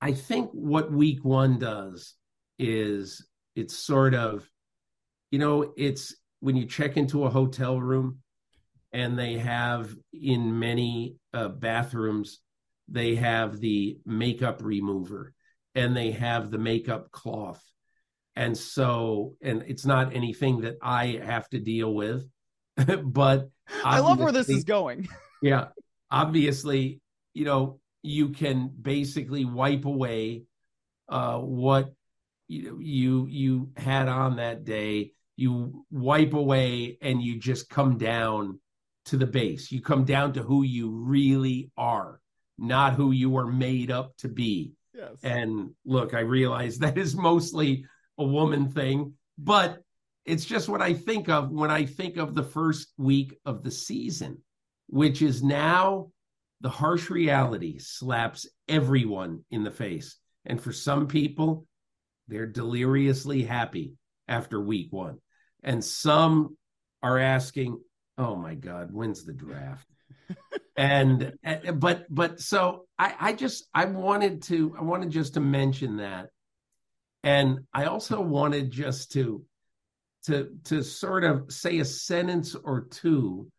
[0.00, 2.14] I think what week 1 does
[2.58, 4.48] is it's sort of
[5.32, 8.18] you know, it's when you check into a hotel room
[8.92, 12.40] and they have in many uh, bathrooms
[12.88, 15.32] they have the makeup remover
[15.74, 17.62] and they have the makeup cloth
[18.36, 22.26] and so and it's not anything that i have to deal with
[23.04, 23.50] but
[23.84, 25.08] I love where this is going.
[25.42, 25.66] yeah.
[26.10, 27.00] Obviously,
[27.34, 30.44] you know, you can basically wipe away
[31.08, 31.92] uh what
[32.48, 35.12] you you you had on that day.
[35.36, 38.60] You wipe away and you just come down
[39.06, 39.72] to the base.
[39.72, 42.20] You come down to who you really are,
[42.62, 44.72] not who you were made up to be.
[44.94, 45.16] Yes.
[45.22, 47.84] And look, I realize that is mostly
[48.18, 49.78] a woman thing, but
[50.24, 53.70] it's just what I think of when I think of the first week of the
[53.72, 54.38] season,
[54.86, 56.10] which is now
[56.60, 60.16] the harsh reality slaps everyone in the face.
[60.44, 61.66] And for some people,
[62.28, 63.94] they're deliriously happy
[64.28, 65.18] after week one.
[65.64, 66.56] And some
[67.02, 67.80] are asking,
[68.16, 69.86] oh my God, when's the draft?
[70.76, 75.40] And eh, but but so I, I just I wanted to I wanted just to
[75.40, 76.28] mention that.
[77.24, 79.44] And I also wanted just to
[80.26, 83.50] to to sort of say a sentence or two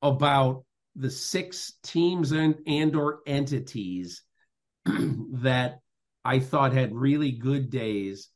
[0.00, 0.64] about
[0.96, 4.22] the six teams and, and or entities
[4.84, 5.78] that
[6.24, 8.28] I thought had really good days.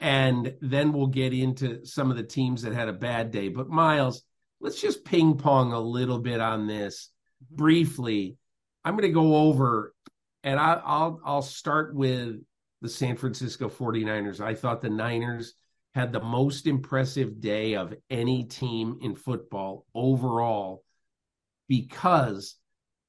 [0.00, 3.48] And then we'll get into some of the teams that had a bad day.
[3.48, 4.22] But Miles,
[4.60, 7.10] let's just ping pong a little bit on this
[7.44, 7.56] mm-hmm.
[7.56, 8.36] briefly.
[8.84, 9.94] I'm going to go over
[10.42, 12.40] and I, I'll I'll start with
[12.80, 14.40] the San Francisco 49ers.
[14.40, 15.54] I thought the Niners
[15.94, 20.84] had the most impressive day of any team in football overall
[21.68, 22.54] because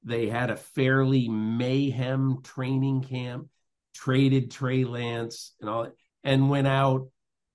[0.02, 3.46] they had a fairly mayhem training camp,
[3.94, 5.88] traded Trey Lance and all,
[6.24, 7.08] and went out.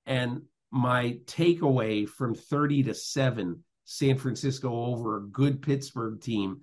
[0.06, 6.62] And my takeaway from 30 to 7, San Francisco over a good Pittsburgh team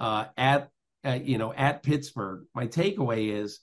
[0.00, 0.70] uh, at,
[1.04, 2.44] at, you know, at Pittsburgh.
[2.54, 3.60] My takeaway is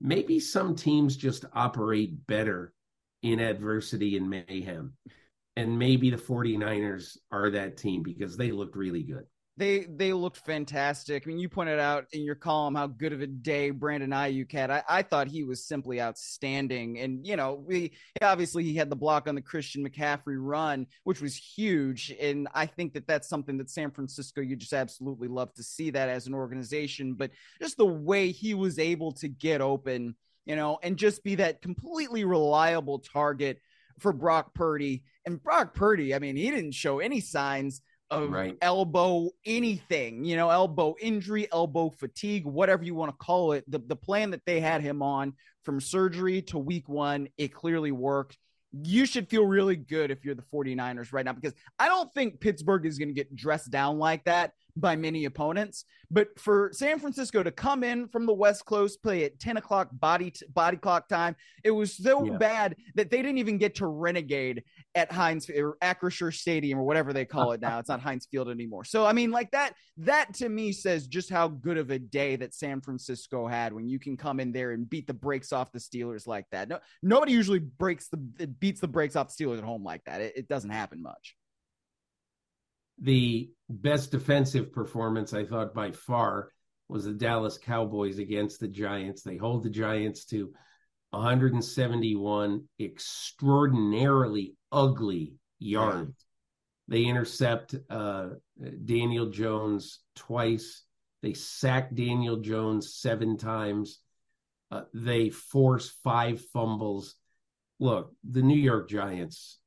[0.00, 2.72] maybe some teams just operate better
[3.22, 4.94] in adversity and mayhem.
[5.56, 9.24] And maybe the 49ers are that team because they looked really good
[9.56, 11.22] they they looked fantastic.
[11.24, 14.50] I mean, you pointed out in your column how good of a day Brandon Aiyuk
[14.50, 14.70] had.
[14.70, 18.96] I, I thought he was simply outstanding, and you know, we obviously he had the
[18.96, 23.56] block on the Christian McCaffrey run, which was huge, and I think that that's something
[23.58, 27.14] that San Francisco you just absolutely love to see that as an organization.
[27.14, 31.36] But just the way he was able to get open, you know, and just be
[31.36, 33.60] that completely reliable target
[34.00, 35.04] for Brock Purdy.
[35.24, 38.56] And Brock Purdy, I mean, he didn't show any signs of right.
[38.60, 43.64] elbow anything, you know, elbow injury, elbow fatigue, whatever you want to call it.
[43.70, 47.92] The, the plan that they had him on from surgery to week one, it clearly
[47.92, 48.38] worked.
[48.72, 52.40] You should feel really good if you're the 49ers right now because I don't think
[52.40, 55.84] Pittsburgh is going to get dressed down like that by many opponents.
[56.10, 59.88] But for San Francisco to come in from the West Coast, play at 10 o'clock
[59.92, 62.36] body t- body clock time, it was so yeah.
[62.36, 67.12] bad that they didn't even get to renegade at Heinz or Acrisure Stadium or whatever
[67.12, 67.78] they call it now.
[67.78, 68.84] it's not Heinz Field anymore.
[68.84, 72.36] So I mean, like that, that to me says just how good of a day
[72.36, 75.72] that San Francisco had when you can come in there and beat the brakes off
[75.72, 76.68] the Steelers like that.
[76.68, 80.20] No, nobody usually breaks the beats the brakes off the Steelers at home like that.
[80.20, 81.36] It, it doesn't happen much
[83.00, 86.50] the best defensive performance I thought by far
[86.88, 89.22] was the Dallas Cowboys against the Giants.
[89.22, 90.52] They hold the Giants to
[91.10, 96.08] 171 extraordinarily ugly yards.
[96.08, 96.96] Yeah.
[96.96, 98.30] They intercept uh,
[98.84, 100.82] Daniel Jones twice.
[101.22, 104.00] They sack Daniel Jones seven times.
[104.70, 107.14] Uh, they force five fumbles.
[107.80, 109.58] Look, the New York Giants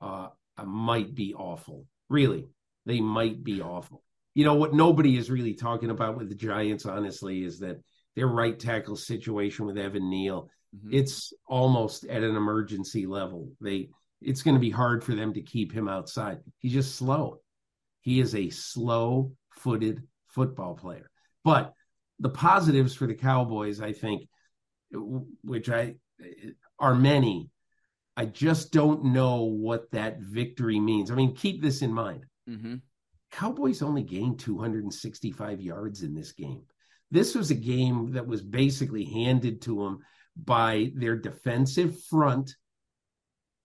[0.00, 0.28] uh,
[0.62, 1.86] might be awful.
[2.10, 2.46] Really,
[2.88, 4.02] they might be awful.
[4.34, 7.76] You know what nobody is really talking about with the Giants, honestly, is that
[8.16, 10.48] their right tackle situation with Evan Neal.
[10.74, 10.94] Mm-hmm.
[10.94, 13.50] It's almost at an emergency level.
[13.60, 16.38] They it's going to be hard for them to keep him outside.
[16.58, 17.40] He's just slow.
[18.00, 21.10] He is a slow-footed football player.
[21.44, 21.72] But
[22.18, 24.28] the positives for the Cowboys, I think,
[24.90, 25.96] which I
[26.80, 27.50] are many.
[28.16, 31.10] I just don't know what that victory means.
[31.10, 32.24] I mean, keep this in mind.
[32.48, 32.76] Mm-hmm.
[33.30, 36.62] Cowboys only gained 265 yards in this game.
[37.10, 39.98] This was a game that was basically handed to them
[40.36, 42.54] by their defensive front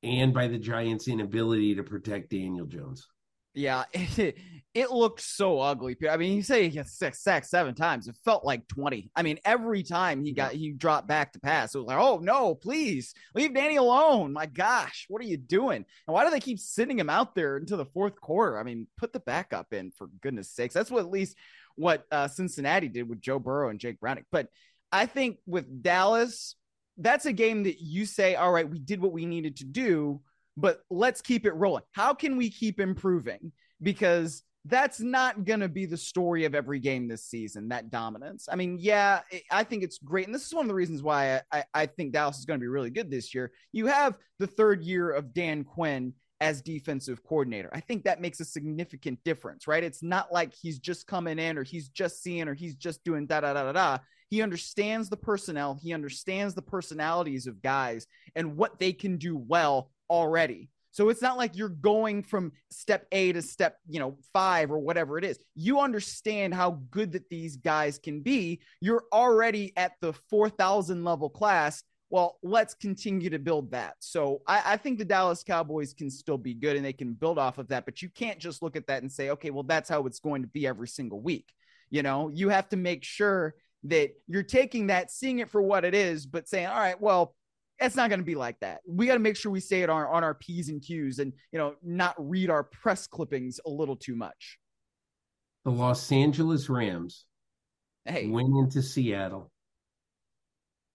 [0.01, 3.07] and by the Giants' inability to protect Daniel Jones.
[3.53, 4.37] Yeah, it,
[4.73, 5.95] it looked so ugly.
[6.09, 8.07] I mean, you say he gets six sacks seven times.
[8.07, 9.11] It felt like 20.
[9.15, 12.17] I mean, every time he got he dropped back to pass, it was like, oh
[12.17, 14.33] no, please leave Danny alone.
[14.33, 15.85] My gosh, what are you doing?
[16.07, 18.57] And why do they keep sending him out there into the fourth quarter?
[18.57, 20.73] I mean, put the backup in for goodness sakes.
[20.73, 21.37] That's what at least
[21.75, 24.25] what uh, Cincinnati did with Joe Burrow and Jake Browning.
[24.31, 24.47] But
[24.91, 26.55] I think with Dallas,
[26.97, 30.21] that's a game that you say, all right, we did what we needed to do
[30.57, 31.83] but let's keep it rolling.
[31.91, 33.51] How can we keep improving?
[33.81, 38.47] Because that's not going to be the story of every game this season, that dominance.
[38.49, 39.19] I mean, yeah,
[39.51, 40.25] I think it's great.
[40.25, 42.63] And this is one of the reasons why I, I think Dallas is going to
[42.63, 43.51] be really good this year.
[43.73, 47.69] You have the third year of Dan Quinn as defensive coordinator.
[47.73, 49.83] I think that makes a significant difference, right?
[49.83, 53.25] It's not like he's just coming in or he's just seeing or he's just doing
[53.25, 53.97] da da da da da
[54.29, 59.37] He understands the personnel, he understands the personalities of guys and what they can do
[59.37, 60.69] well already.
[60.91, 64.77] So it's not like you're going from step A to step, you know, 5 or
[64.77, 65.39] whatever it is.
[65.55, 68.61] You understand how good that these guys can be.
[68.79, 71.83] You're already at the 4000 level class
[72.13, 73.95] well, let's continue to build that.
[73.97, 77.39] So I, I, think the Dallas Cowboys can still be good and they can build
[77.39, 77.85] off of that.
[77.85, 80.43] But you can't just look at that and say, okay, well, that's how it's going
[80.43, 81.51] to be every single week.
[81.89, 85.85] You know, you have to make sure that you're taking that, seeing it for what
[85.85, 87.33] it is, but saying, all right, well,
[87.83, 88.81] it's not going to be like that.
[88.87, 91.33] We got to make sure we stay it on, on our P's and Q's and,
[91.51, 94.57] you know, not read our press clippings a little too much.
[95.65, 97.25] The Los Angeles Rams
[98.05, 98.27] hey.
[98.27, 99.51] went into Seattle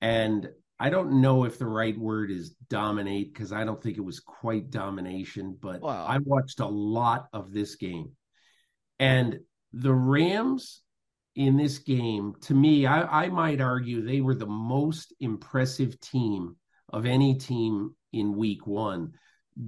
[0.01, 0.49] and
[0.81, 4.21] I don't know if the right word is dominate because I don't think it was
[4.21, 6.07] quite domination, but wow.
[6.07, 8.13] I watched a lot of this game.
[9.01, 9.41] And
[9.73, 10.83] the Rams
[11.35, 16.57] in this game, to me, I, I might argue they were the most impressive team
[16.89, 19.13] of any team in week one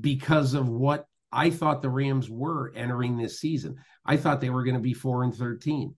[0.01, 3.77] because of what I thought the Rams were entering this season.
[4.05, 5.95] I thought they were going to be 4 and 13.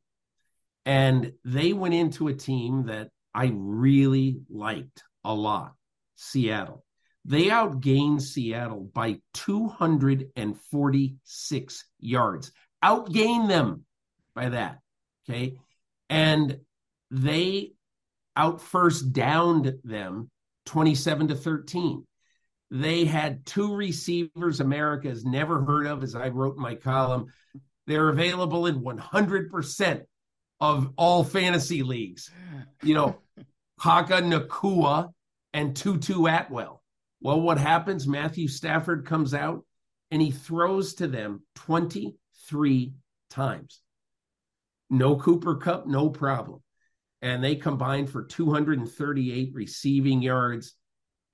[0.85, 5.75] And they went into a team that I really liked a lot
[6.17, 6.85] Seattle.
[7.25, 12.51] They outgained Seattle by 246 yards,
[12.85, 13.85] outgained them
[14.35, 14.81] by that.
[15.29, 15.57] Okay.
[16.11, 16.59] And
[17.11, 17.75] they
[18.35, 20.33] out first downed them
[20.67, 22.07] 27 to 13.
[22.71, 27.27] They had two receivers America has never heard of, as I wrote in my column.
[27.87, 30.03] They're available in 100%
[30.61, 32.31] of all fantasy leagues.
[32.83, 33.17] You know,
[33.81, 35.13] Puka Nacua
[35.53, 36.83] and Tutu Atwell.
[37.21, 38.07] Well, what happens?
[38.07, 39.65] Matthew Stafford comes out
[40.11, 42.93] and he throws to them 23
[43.31, 43.81] times.
[44.91, 46.63] No Cooper Kupp, no problem.
[47.23, 50.75] And they combined for 238 receiving yards.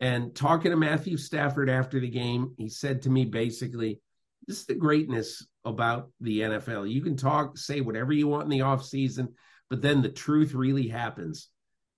[0.00, 4.00] And talking to Matthew Stafford after the game, he said to me basically,
[4.46, 6.90] this is the greatness about the NFL.
[6.90, 9.28] You can talk, say whatever you want in the offseason,
[9.70, 11.48] but then the truth really happens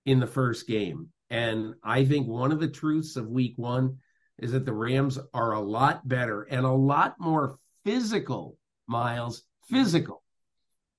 [0.05, 1.09] in the first game.
[1.29, 3.97] And I think one of the truths of week one
[4.39, 10.23] is that the Rams are a lot better and a lot more physical, Miles, physical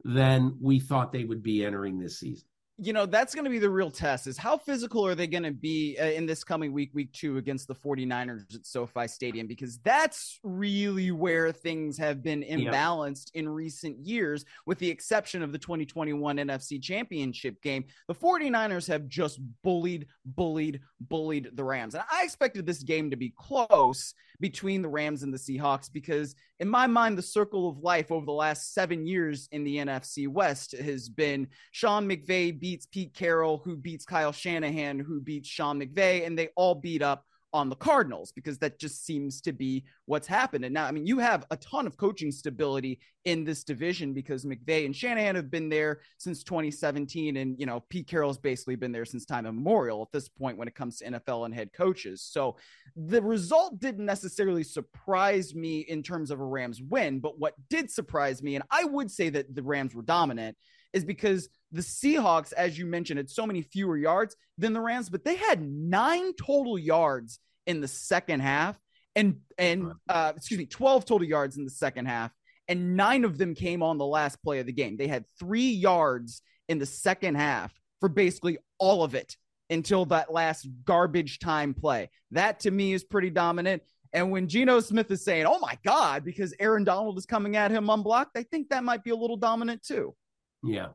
[0.05, 2.47] than we thought they would be entering this season
[2.83, 5.45] you know, that's going to be the real test is how physical are they going
[5.45, 9.47] to be uh, in this coming week, week two against the 49ers at SoFi Stadium?
[9.47, 15.53] Because that's really where things have been imbalanced in recent years, with the exception of
[15.53, 17.85] the 2021 NFC Championship game.
[18.09, 21.95] The 49ers have just bullied, bullied, bullied the Rams.
[21.95, 26.35] And I expected this game to be close between the Rams and the Seahawks because,
[26.63, 30.29] in my mind, the circle of life over the last seven years in the NFC
[30.29, 35.81] West has been Sean McVay beats Pete Carroll, who beats Kyle Shanahan, who beats Sean
[35.81, 39.85] McVay, and they all beat up on the Cardinals because that just seems to be
[40.07, 40.65] what's happened.
[40.65, 44.45] And now, I mean, you have a ton of coaching stability in this division because
[44.45, 47.37] McVay and Shanahan have been there since 2017.
[47.37, 50.69] And, you know, Pete Carroll's basically been there since time immemorial at this point when
[50.69, 52.23] it comes to NFL and head coaches.
[52.23, 52.57] So
[52.97, 57.21] the result didn't necessarily surprise me in terms of a Rams win.
[57.21, 60.57] But what did surprise me, and I would say that the Rams were dominant,
[60.93, 65.09] is because the Seahawks, as you mentioned, had so many fewer yards than the Rams,
[65.09, 68.79] but they had nine total yards in the second half,
[69.17, 72.31] and and uh, excuse me, twelve total yards in the second half,
[72.69, 74.97] and nine of them came on the last play of the game.
[74.97, 79.37] They had three yards in the second half for basically all of it
[79.71, 82.11] until that last garbage time play.
[82.33, 83.83] That to me is pretty dominant.
[84.13, 87.71] And when Geno Smith is saying, "Oh my God," because Aaron Donald is coming at
[87.71, 90.15] him unblocked, I think that might be a little dominant too.
[90.63, 90.89] Yeah.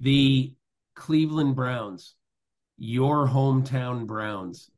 [0.00, 0.54] The
[0.94, 2.14] Cleveland Browns,
[2.76, 4.70] your hometown Browns,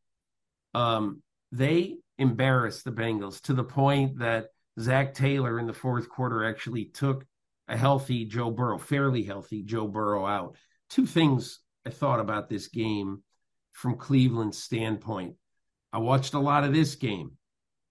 [0.74, 1.22] um,
[1.52, 4.48] they embarrassed the Bengals to the point that
[4.80, 7.24] Zac Taylor in the fourth quarter actually took
[7.68, 10.56] a healthy Joe Burrow, fairly healthy Joe Burrow out.
[10.88, 13.22] Two things I thought about this game
[13.72, 15.36] from Cleveland's standpoint.
[15.92, 17.32] I watched a lot of this game,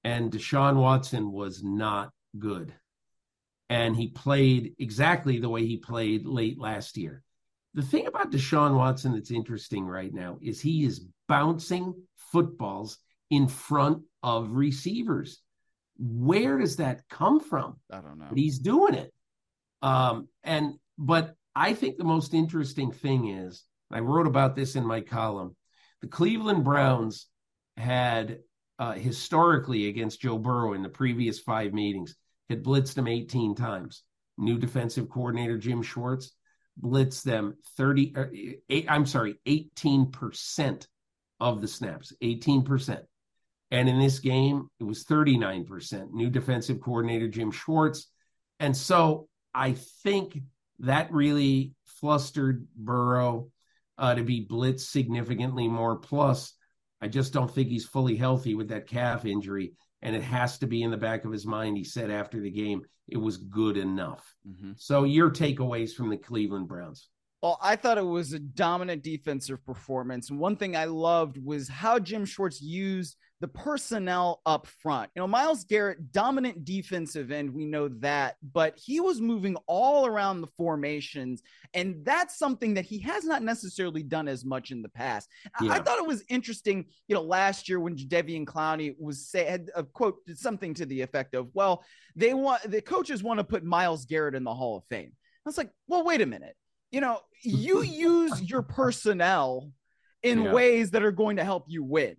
[0.03, 2.73] and Deshaun Watson was not good
[3.69, 7.23] and he played exactly the way he played late last year.
[7.73, 11.93] The thing about Deshaun Watson that's interesting right now is he is bouncing
[12.31, 12.97] footballs
[13.29, 15.41] in front of receivers.
[15.97, 17.77] Where does that come from?
[17.91, 18.25] I don't know.
[18.29, 19.11] But he's doing it.
[19.81, 24.85] Um, and but I think the most interesting thing is I wrote about this in
[24.85, 25.55] my column.
[26.01, 27.27] The Cleveland Browns
[27.77, 28.39] had
[28.79, 32.15] uh, historically against Joe Burrow in the previous five meetings
[32.49, 34.03] had blitzed him 18 times.
[34.37, 36.31] New defensive coordinator Jim Schwartz.
[36.81, 38.31] blitzed them 30 er,
[38.69, 40.87] eight, I'm sorry, 18%
[41.39, 43.01] of the snaps, 18%.
[43.71, 46.11] And in this game, it was 39%.
[46.11, 48.09] New defensive coordinator Jim Schwartz.
[48.59, 49.73] And so I
[50.03, 50.37] think
[50.79, 53.49] that really flustered Burrow
[53.97, 55.97] uh, to be blitzed significantly more.
[55.97, 56.53] Plus,
[57.01, 59.73] I just don't think he's fully healthy with that calf injury.
[60.05, 61.77] And it has to be in the back of his mind.
[61.77, 64.35] He said after the game, it was good enough.
[64.47, 64.73] Mm-hmm.
[64.77, 67.09] So, your takeaways from the Cleveland Browns?
[67.41, 70.29] Well, I thought it was a dominant defensive performance.
[70.29, 75.11] And one thing I loved was how Jim Schwartz used the personnel up front.
[75.13, 80.05] You know, Myles Garrett, dominant defensive end, we know that, but he was moving all
[80.05, 81.43] around the formations.
[81.73, 85.29] And that's something that he has not necessarily done as much in the past.
[85.61, 85.73] Yeah.
[85.73, 89.69] I, I, thought it was interesting, you know, last year when Jadeveon Clowney was said
[89.75, 91.83] a uh, quote something to the effect of, well,
[92.15, 95.11] they want the coaches want to put Myles Garrett in the Hall of Fame.
[95.45, 96.55] I was like, well, wait a minute.
[96.95, 99.71] You know, you use your personnel
[100.23, 100.53] in yeah.
[100.53, 102.15] ways that are going to help you win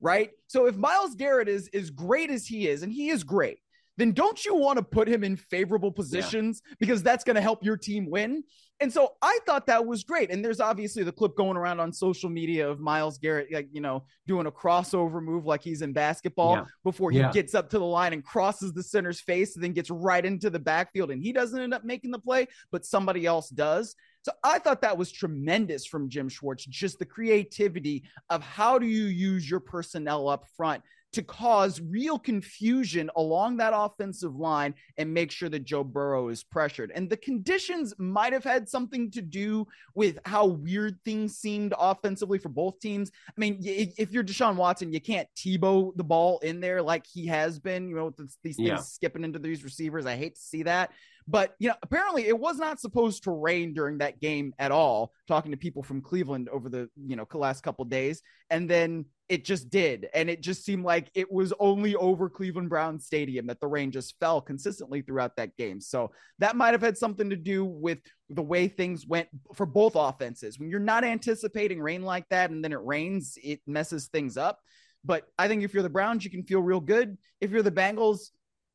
[0.00, 0.30] right?
[0.46, 3.58] So if Myles Garrett is as great as he is, and he is great,
[3.96, 6.76] then don't you want to put him in favorable positions yeah.
[6.78, 8.44] because that's going to help your team win?
[8.80, 10.30] And so I thought that was great.
[10.30, 13.80] And there's obviously the clip going around on social media of Myles Garrett, like, you
[13.80, 16.64] know, doing a crossover move like he's in basketball yeah.
[16.84, 17.32] before he yeah.
[17.32, 20.48] gets up to the line and crosses the center's face and then gets right into
[20.48, 21.10] the backfield.
[21.10, 23.96] And he doesn't end up making the play, but somebody else does.
[24.22, 28.86] So I thought that was tremendous from Jim Schwartz, just the creativity of how do
[28.86, 35.12] you use your personnel up front to cause real confusion along that offensive line and
[35.12, 36.92] make sure that Joe Burrow is pressured.
[36.94, 42.38] And the conditions might have had something to do with how weird things seemed offensively
[42.38, 43.10] for both teams.
[43.26, 47.26] I mean, if you're Deshaun Watson, you can't Tebow the ball in there like he
[47.28, 48.76] has been, you know, these things yeah.
[48.76, 50.04] skipping into these receivers.
[50.04, 50.90] I hate to see that.
[51.30, 55.12] But you know, apparently it was not supposed to rain during that game at all.
[55.28, 59.44] Talking to people from Cleveland over the you know last couple days, and then it
[59.44, 63.60] just did, and it just seemed like it was only over Cleveland Brown Stadium that
[63.60, 65.82] the rain just fell consistently throughout that game.
[65.82, 67.98] So that might have had something to do with
[68.30, 70.58] the way things went for both offenses.
[70.58, 74.60] When you're not anticipating rain like that, and then it rains, it messes things up.
[75.04, 77.18] But I think if you're the Browns, you can feel real good.
[77.40, 78.30] If you're the Bengals,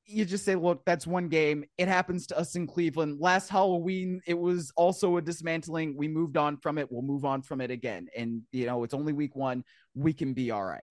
[0.06, 1.66] you just say, look, that's one game.
[1.78, 3.20] It happens to us in Cleveland.
[3.20, 5.95] Last Halloween, it was also a dismantling.
[5.97, 6.91] We moved on from it.
[6.91, 8.08] We'll move on from it again.
[8.16, 9.64] And, you know, it's only week one.
[9.95, 10.82] We can be all right.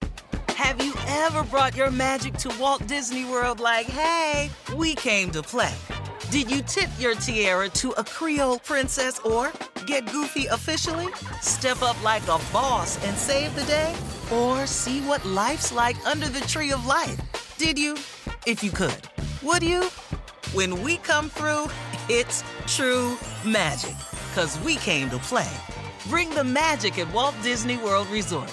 [0.48, 5.42] Have you ever brought your magic to Walt Disney World like, hey, we came to
[5.42, 5.74] play?
[6.30, 9.52] Did you tip your tiara to a Creole princess or
[9.86, 11.12] get goofy officially?
[11.40, 13.94] Step up like a boss and save the day?
[14.32, 17.20] Or see what life's like under the tree of life?
[17.58, 17.96] Did you?
[18.46, 19.08] If you could.
[19.42, 19.84] Would you?
[20.52, 21.66] When we come through,
[22.08, 23.16] it's true
[23.46, 23.96] magic.
[24.34, 25.50] Cause we came to play.
[26.08, 28.50] Bring the magic at Walt Disney World Resort.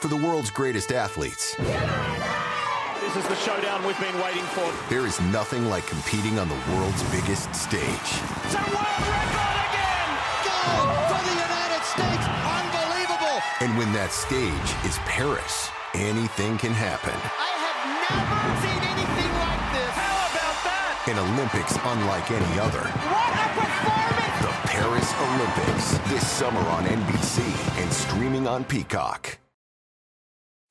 [0.00, 1.54] For the world's greatest athletes.
[1.56, 4.70] This is the showdown we've been waiting for.
[4.90, 7.80] There is nothing like competing on the world's biggest stage.
[7.82, 10.10] It's a world record again!
[10.44, 12.26] Gold for the United States!
[12.58, 13.40] Unbelievable!
[13.60, 17.14] And when that stage is Paris anything can happen.
[17.14, 17.80] I have
[18.10, 19.92] never seen anything like this.
[19.94, 21.04] How about that?
[21.08, 22.84] An Olympics unlike any other.
[23.10, 24.38] What a performance!
[24.42, 27.42] The Paris Olympics this summer on NBC
[27.82, 29.38] and streaming on Peacock.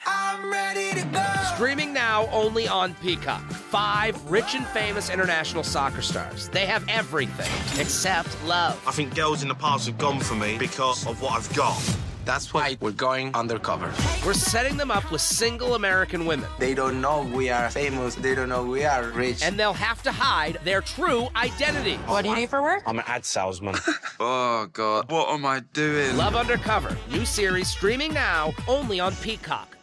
[0.05, 1.24] I'm ready to go.
[1.55, 3.41] Streaming now only on Peacock.
[3.51, 6.49] Five rich and famous international soccer stars.
[6.49, 8.82] They have everything except love.
[8.86, 11.82] I think girls in the past have gone for me because of what I've got.
[12.26, 13.93] That's why we're going undercover.
[14.26, 16.49] We're setting them up with single American women.
[16.57, 18.15] They don't know we are famous.
[18.15, 19.43] They don't know we are rich.
[19.43, 21.95] And they'll have to hide their true identity.
[22.05, 22.84] What do you do for work?
[22.86, 23.76] I'm an ad salesman.
[24.19, 25.11] oh, God.
[25.11, 26.15] What am I doing?
[26.15, 26.97] Love Undercover.
[27.11, 29.76] New series streaming now only on Peacock.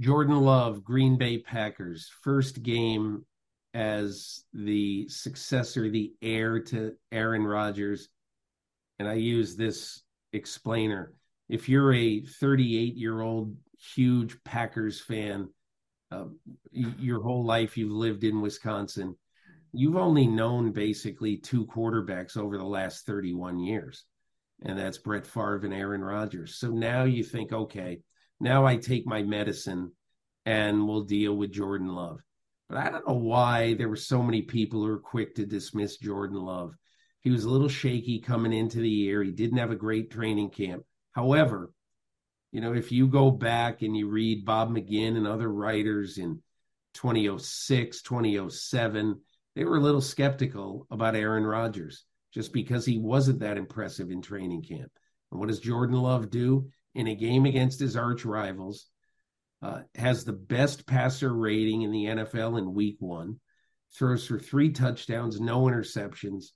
[0.00, 3.24] Jordan Love, Green Bay Packers, first game
[3.72, 8.08] as the successor, the heir to Aaron Rodgers
[8.98, 11.12] and I use this explainer.
[11.48, 13.56] If you're a 38 year old
[13.94, 15.48] huge Packers fan,
[16.10, 16.26] uh,
[16.72, 19.16] your whole life you've lived in Wisconsin,
[19.72, 24.04] you've only known basically two quarterbacks over the last 31 years,
[24.62, 26.56] and that's Brett Favre and Aaron Rodgers.
[26.56, 28.00] So now you think, okay,
[28.40, 29.92] now I take my medicine
[30.46, 32.20] and we'll deal with Jordan Love.
[32.68, 35.96] But I don't know why there were so many people who were quick to dismiss
[35.96, 36.76] Jordan Love.
[37.24, 39.22] He was a little shaky coming into the year.
[39.22, 40.84] He didn't have a great training camp.
[41.12, 41.72] However,
[42.52, 46.42] you know, if you go back and you read Bob McGinn and other writers in
[46.92, 49.20] 2006, 2007,
[49.56, 54.20] they were a little skeptical about Aaron Rodgers just because he wasn't that impressive in
[54.20, 54.92] training camp.
[55.30, 58.86] And what does Jordan Love do in a game against his arch rivals?
[59.62, 63.40] Uh, has the best passer rating in the NFL in week one,
[63.96, 66.48] throws for three touchdowns, no interceptions,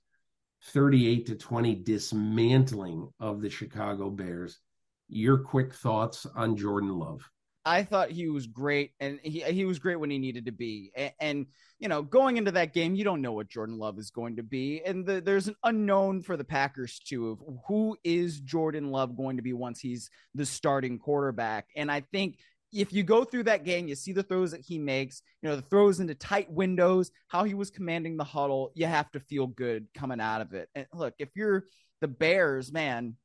[0.63, 4.59] 38 to 20 dismantling of the Chicago Bears.
[5.07, 7.29] Your quick thoughts on Jordan Love?
[7.65, 10.91] I thought he was great, and he he was great when he needed to be.
[10.95, 11.45] And, and
[11.77, 14.43] you know, going into that game, you don't know what Jordan Love is going to
[14.43, 19.15] be, and the, there's an unknown for the Packers too of who is Jordan Love
[19.15, 21.67] going to be once he's the starting quarterback.
[21.75, 22.39] And I think
[22.71, 25.55] if you go through that game, you see the throws that he makes, you know,
[25.55, 29.47] the throws into tight windows, how he was commanding the huddle, you have to feel
[29.47, 30.69] good coming out of it.
[30.75, 31.65] And look, if you're
[32.01, 33.15] the Bears, man,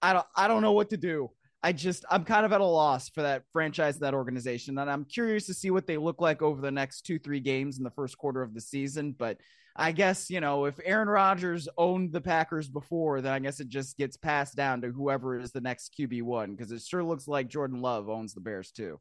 [0.00, 1.30] I don't I don't know what to do.
[1.62, 5.04] I just I'm kind of at a loss for that franchise, that organization, and I'm
[5.04, 7.90] curious to see what they look like over the next two three games in the
[7.90, 9.14] first quarter of the season.
[9.16, 9.38] But
[9.74, 13.68] I guess you know if Aaron Rodgers owned the Packers before, then I guess it
[13.68, 17.28] just gets passed down to whoever is the next QB one because it sure looks
[17.28, 19.00] like Jordan Love owns the Bears too.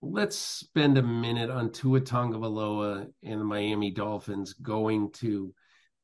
[0.00, 5.52] Let's spend a minute on Tua Tagovailoa and the Miami Dolphins going to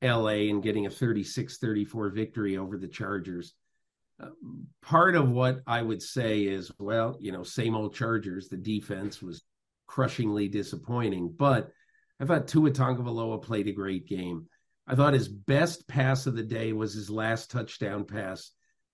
[0.02, 3.54] LA and getting a 36-34 victory over the Chargers
[4.20, 4.28] uh,
[4.82, 8.48] part of what I would say is, well, you know, same old Chargers.
[8.48, 9.42] The defense was
[9.86, 11.70] crushingly disappointing, but
[12.20, 14.46] I thought Tua Tagovailoa played a great game.
[14.86, 18.50] I thought his best pass of the day was his last touchdown pass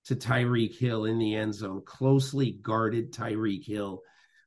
[0.07, 4.01] to Tyreek Hill in the end zone, closely guarded Tyreek Hill,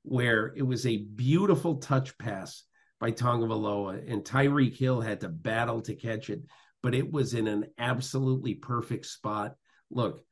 [0.03, 2.63] where it was a beautiful touch pass
[2.99, 6.41] by Tagovailoa, and Tyreek Hill had to battle to catch it,
[6.81, 9.55] but it was in an absolutely perfect spot.
[9.91, 10.23] Look,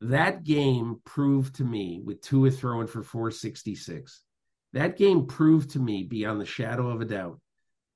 [0.00, 4.22] that game proved to me with Tua throwing for 466.
[4.72, 7.40] That game proved to me beyond the shadow of a doubt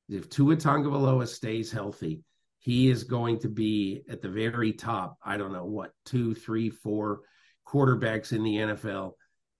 [0.08, 2.22] if Tua Tagovailoa stays healthy,
[2.58, 5.16] he is going to be at the very top.
[5.24, 7.20] I don't know what two, three, four
[7.66, 9.12] quarterbacks in the NFL.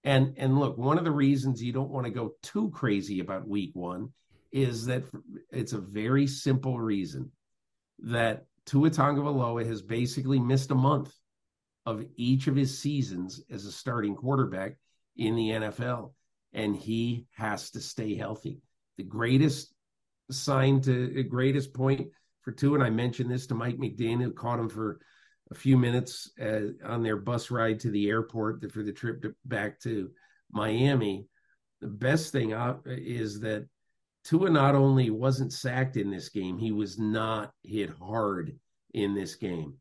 [0.04, 3.48] And and look, one of the reasons you don't want to go too crazy about
[3.48, 4.12] Week One
[4.52, 5.04] is that
[5.50, 7.30] it's a very simple reason
[8.00, 11.12] that Tua Tagovailoa has basically missed a month
[11.86, 14.76] of each of his seasons as a starting quarterback
[15.16, 16.12] in the NFL.
[16.55, 18.61] And he has to stay healthy.
[18.96, 19.74] The greatest
[20.30, 22.09] sign to the greatest point
[22.42, 25.00] for two, and I mentioned this to Mike McDaniel, caught him for
[25.50, 29.34] a few minutes uh, on their bus ride to the airport for the trip to,
[29.44, 30.11] back to
[30.52, 31.26] Miami.
[31.80, 32.55] The best thing
[32.86, 33.66] is that
[34.24, 38.59] Tua not only wasn't sacked in this game, he was not hit hard
[38.94, 39.74] in this game.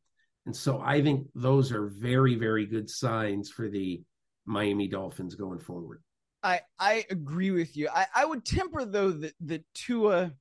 [0.45, 4.03] And so I think those are very, very good signs for the
[4.45, 6.01] Miami Dolphins going forward.
[6.43, 7.89] I, I agree with you.
[7.93, 10.33] I, I would temper though the, the Tua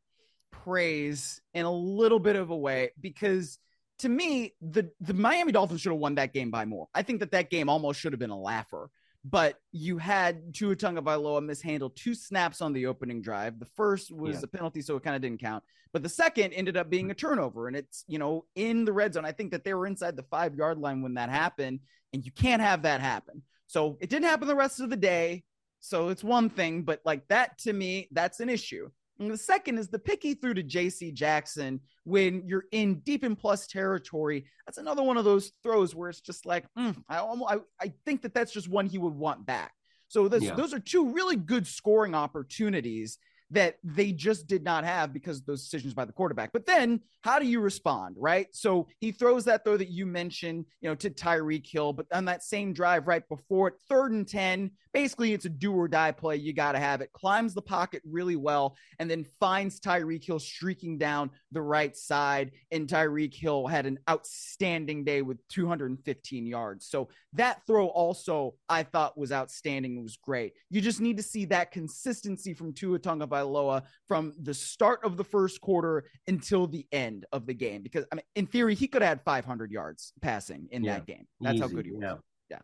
[0.50, 3.58] praise in a little bit of a way because
[4.00, 6.88] to me the the Miami Dolphins should have won that game by more.
[6.94, 8.90] I think that that game almost should have been a laugher
[9.24, 13.58] but you had Tua Tagovailoa mishandle two snaps on the opening drive.
[13.58, 14.44] The first was yeah.
[14.44, 15.62] a penalty, so it kind of didn't count.
[15.92, 19.14] But the second ended up being a turnover, and it's you know in the red
[19.14, 19.24] zone.
[19.24, 21.80] I think that they were inside the five yard line when that happened,
[22.12, 23.42] and you can't have that happen.
[23.68, 25.44] So it didn't happen the rest of the day.
[25.82, 28.88] So it's one thing, but like that to me, that's an issue.
[29.18, 33.34] And the second is the picky through to JC Jackson when you're in deep in
[33.34, 34.46] plus territory.
[34.64, 37.92] That's another one of those throws where it's just like, mm, I, almost, I, I
[38.06, 39.72] think that that's just one he would want back.
[40.06, 40.54] So this, yeah.
[40.54, 43.18] those are two really good scoring opportunities
[43.52, 46.52] that they just did not have because of those decisions by the quarterback.
[46.52, 48.48] But then how do you respond, right?
[48.52, 52.24] So he throws that throw that you mentioned, you know, to Tyreek Hill, but on
[52.24, 56.12] that same drive right before it, third and 10, basically it's a do or die
[56.12, 56.36] play.
[56.36, 57.12] You got to have it.
[57.12, 62.52] Climbs the pocket really well and then finds Tyreek Hill streaking down the right side.
[62.70, 66.86] And Tyreek Hill had an outstanding day with 215 yards.
[66.86, 69.96] So that throw also I thought was outstanding.
[69.96, 70.52] It was great.
[70.70, 75.16] You just need to see that consistency from Tua Tonga Tagovailoa from the start of
[75.16, 77.82] the first quarter until the end of the game.
[77.82, 81.06] Because I mean, in theory, he could have had 500 yards passing in yeah, that
[81.06, 81.26] game.
[81.40, 82.18] That's easy, how good he was.
[82.50, 82.58] Yeah.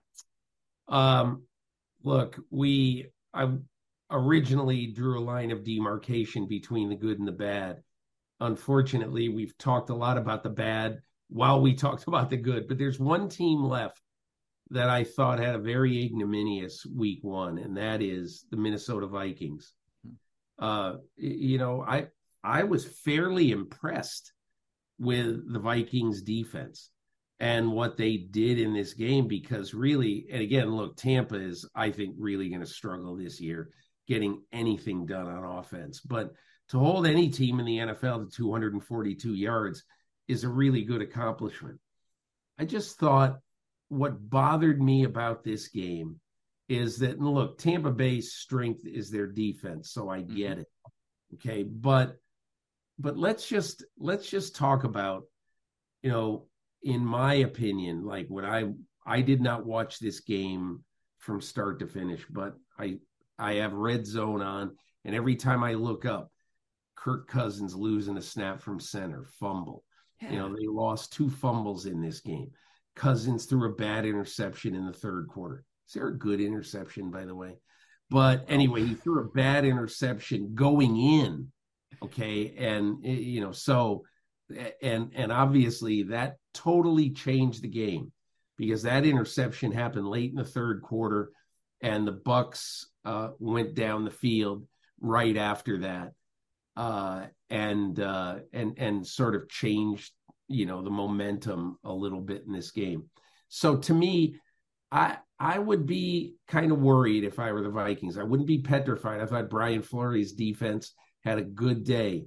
[0.91, 1.21] yeah.
[1.21, 1.45] Um,
[2.03, 3.51] look, we I
[4.11, 7.83] originally drew a line of demarcation between the good and the bad.
[8.41, 12.79] Unfortunately, we've talked a lot about the bad while we talked about the good, but
[12.79, 14.01] there's one team left
[14.71, 19.73] that I thought had a very ignominious week one, and that is the Minnesota Vikings.
[20.59, 22.09] Uh, you know, I
[22.43, 24.33] I was fairly impressed
[24.99, 26.91] with the Vikings defense
[27.41, 31.91] and what they did in this game because really, and again, look, Tampa is, I
[31.91, 33.71] think, really going to struggle this year
[34.09, 36.01] getting anything done on offense.
[36.01, 36.33] But
[36.71, 39.85] to hold any team in the NFL to 242 yards
[40.27, 41.79] is a really good accomplishment.
[42.59, 43.39] I just thought
[43.89, 46.21] what bothered me about this game
[46.69, 50.61] is that look, Tampa Bay's strength is their defense, so I get mm-hmm.
[50.61, 50.67] it.
[51.35, 52.17] Okay, but
[52.99, 55.25] but let's just let's just talk about
[56.03, 56.47] you know
[56.83, 58.65] in my opinion like when i
[59.07, 60.83] i did not watch this game
[61.19, 62.97] from start to finish but i
[63.39, 64.75] i have red zone on
[65.05, 66.31] and every time i look up
[66.97, 69.85] kirk cousins losing a snap from center fumble
[70.21, 70.31] yeah.
[70.31, 72.51] you know they lost two fumbles in this game
[72.99, 75.65] cousins threw a bad interception in the third quarter.
[75.89, 77.57] Is there a good interception by the way?
[78.11, 81.51] But anyway he threw a bad interception going in
[82.03, 82.55] okay?
[82.59, 84.05] And you know so
[84.83, 88.13] and and obviously that totally changed the game
[88.57, 91.31] because that interception happened late in the third quarter
[91.81, 94.67] and the bucks uh, went down the field
[95.01, 96.13] right after that
[96.77, 100.13] uh, and uh, and and sort of changed
[100.49, 103.05] you know the momentum a little bit in this game
[103.49, 104.37] so to me
[104.91, 108.59] i i would be kind of worried if i were the vikings i wouldn't be
[108.59, 110.95] petrified i thought brian flores defense
[111.25, 112.27] had a good day.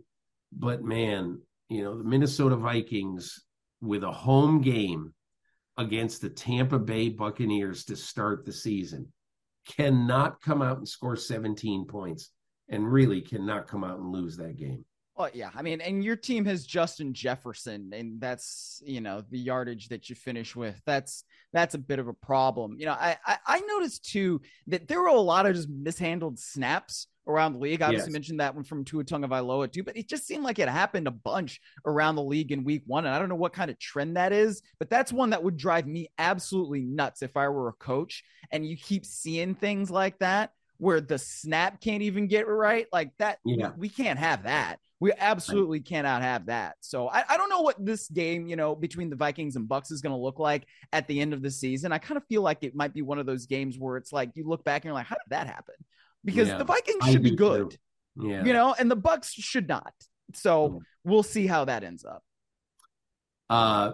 [0.52, 3.44] But man, you know, the Minnesota Vikings
[3.82, 5.14] with a home game
[5.78, 9.12] against the Tampa Bay Buccaneers to start the season
[9.68, 12.32] cannot come out and score 17 points
[12.70, 14.86] and really cannot come out and lose that game.
[15.22, 19.38] Well, yeah, I mean, and your team has Justin Jefferson, and that's you know the
[19.38, 20.82] yardage that you finish with.
[20.84, 22.78] That's that's a bit of a problem.
[22.80, 26.40] You know, I I, I noticed too that there were a lot of just mishandled
[26.40, 27.84] snaps around the league.
[27.84, 28.14] I obviously, yes.
[28.14, 31.12] mentioned that one from Tua Tagovailoa too, but it just seemed like it happened a
[31.12, 34.18] bunch around the league in Week One, and I don't know what kind of trend
[34.18, 37.74] that is, but that's one that would drive me absolutely nuts if I were a
[37.74, 38.24] coach.
[38.52, 43.12] And you keep seeing things like that where the snap can't even get right, like
[43.20, 43.38] that.
[43.46, 43.70] Yeah.
[43.78, 44.80] we can't have that.
[45.02, 45.86] We absolutely right.
[45.86, 46.76] cannot have that.
[46.80, 49.92] So I, I, don't know what this game, you know, between the Vikings and Bucs
[49.92, 51.92] is going to look like at the end of the season.
[51.92, 54.30] I kind of feel like it might be one of those games where it's like
[54.36, 55.76] you look back and you're like, how did that happen?
[56.24, 57.72] because yeah, the Vikings should be good.
[57.72, 57.78] Too.
[58.30, 58.44] Yeah.
[58.44, 59.94] You know, and the Bucs should not.
[60.34, 62.24] So we'll see how that ends up.
[63.50, 63.94] Uh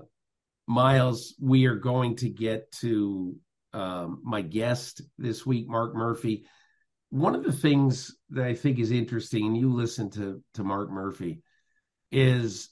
[0.69, 3.37] Miles, we are going to get to
[3.71, 6.45] um, my guest this week, Mark Murphy.
[7.09, 10.89] One of the things that I think is interesting, and you listen to to Mark
[10.89, 11.41] Murphy,
[12.11, 12.69] is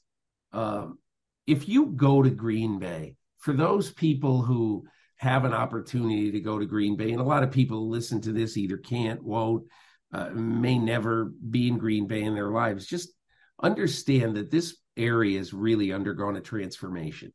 [0.51, 0.99] um,
[1.47, 4.85] if you go to Green Bay, for those people who
[5.17, 7.11] have an opportunity to go to Green Bay.
[7.11, 9.65] And a lot of people listen to this either can't, won't,
[10.13, 12.85] uh, may never be in Green Bay in their lives.
[12.85, 13.09] Just
[13.61, 17.33] understand that this area has really undergone a transformation.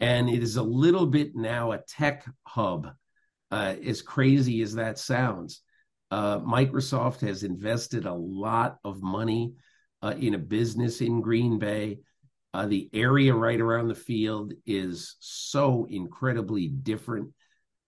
[0.00, 2.88] And it is a little bit now a tech hub,
[3.50, 5.62] uh, as crazy as that sounds.
[6.10, 9.52] Uh, Microsoft has invested a lot of money
[10.02, 11.98] uh, in a business in Green Bay.
[12.54, 17.32] Uh, the area right around the field is so incredibly different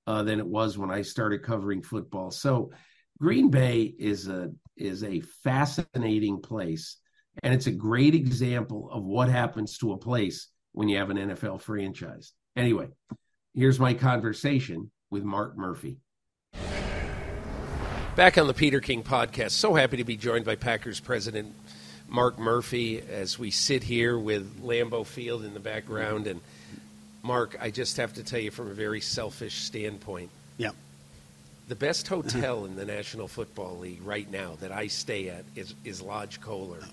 [0.06, 2.30] uh, than it was when I started covering football.
[2.30, 2.72] So
[3.20, 6.98] Green Bay is a is a fascinating place,
[7.42, 11.16] and it's a great example of what happens to a place when you have an
[11.16, 12.32] NFL franchise.
[12.56, 12.88] Anyway,
[13.54, 15.98] here's my conversation with Mark Murphy.
[18.18, 21.54] Back on the Peter King podcast, so happy to be joined by Packers president
[22.08, 26.26] Mark Murphy as we sit here with Lambeau Field in the background.
[26.26, 26.40] And
[27.22, 30.30] Mark, I just have to tell you from a very selfish standpoint.
[30.56, 30.70] Yeah.
[31.68, 35.76] The best hotel in the National Football League right now that I stay at is,
[35.84, 36.80] is Lodge Kohler.
[36.82, 36.88] Oh.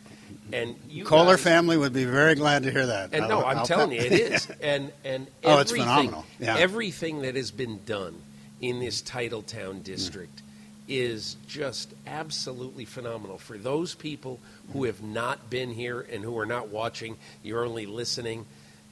[0.54, 3.14] And you Kohler guys, family would be very glad to hear that.
[3.14, 4.48] And I'll, no, I'm I'll telling you, it is.
[4.62, 6.24] And and oh, it's phenomenal.
[6.40, 6.56] Yeah.
[6.56, 8.14] Everything that has been done
[8.62, 10.44] in this Titletown district
[10.88, 13.38] is just absolutely phenomenal.
[13.38, 14.40] For those people
[14.72, 18.46] who have not been here and who are not watching, you're only listening,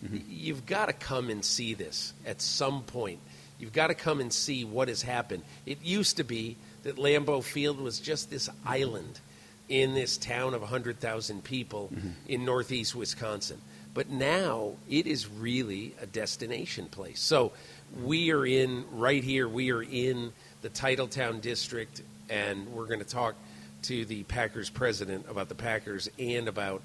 [0.03, 0.17] mm-hmm.
[0.27, 3.19] you've got to come and see this at some point.
[3.59, 5.43] You've got to come and see what has happened.
[5.65, 9.19] It used to be that Lambeau Field was just this island
[9.69, 12.09] in this town of 100,000 people mm-hmm.
[12.27, 13.61] in northeast Wisconsin.
[13.93, 17.21] But now it is really a destination place.
[17.21, 17.53] So
[18.01, 20.33] we are in, right here, we are in
[20.63, 23.35] the Titletown district, and we're going to talk
[23.83, 26.81] to the Packers president about the Packers and about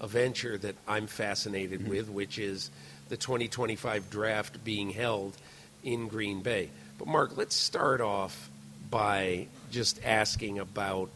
[0.00, 1.90] a venture that I'm fascinated mm-hmm.
[1.90, 2.70] with, which is
[3.08, 5.34] the 2025 draft being held
[5.82, 6.68] in Green Bay.
[6.98, 8.50] But, Mark, let's start off
[8.90, 11.08] by just asking about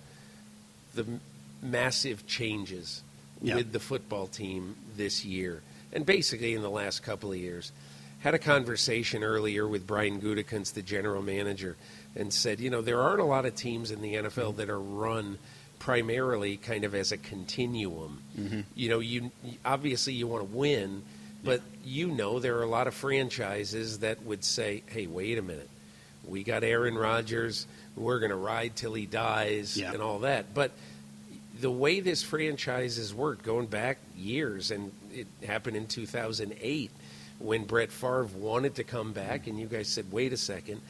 [0.94, 1.04] the
[1.62, 3.02] massive changes
[3.42, 3.56] yeah.
[3.56, 5.60] with the football team this year
[5.92, 7.72] and basically in the last couple of years.
[8.20, 11.76] Had a conversation earlier with Brian Gutekunst, the general manager,
[12.16, 14.80] and said, you know, there aren't a lot of teams in the NFL that are
[14.80, 15.38] run
[15.78, 18.22] primarily kind of as a continuum.
[18.38, 18.64] Mhm.
[18.74, 19.30] You know, you
[19.64, 21.02] obviously you want to win,
[21.44, 25.42] but you know there are a lot of franchises that would say, "Hey, wait a
[25.42, 25.68] minute,
[26.24, 29.92] we got Aaron Rodgers, we're going to ride till he dies, Yeah.
[29.92, 30.72] and all that." But
[31.60, 36.90] the way this franchise has worked, going back years, and it happened in 2008
[37.38, 40.80] when Brett Favre wanted to come back, and you guys said, "Wait a second,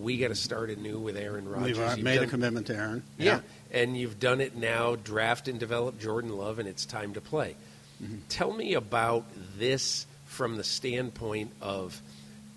[0.00, 3.02] we got to start anew with Aaron Rodgers." We've You've made a commitment to Aaron.
[3.18, 3.40] yeah.
[3.70, 4.96] and you've done it now.
[4.96, 7.56] Draft and develop Jordan Love, and it's time to play.
[8.02, 8.16] Mm-hmm.
[8.28, 9.24] Tell me about
[9.58, 12.00] this from the standpoint of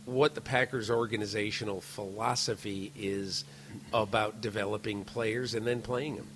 [0.05, 3.45] what the Packers organizational philosophy is
[3.93, 6.27] about developing players and then playing them.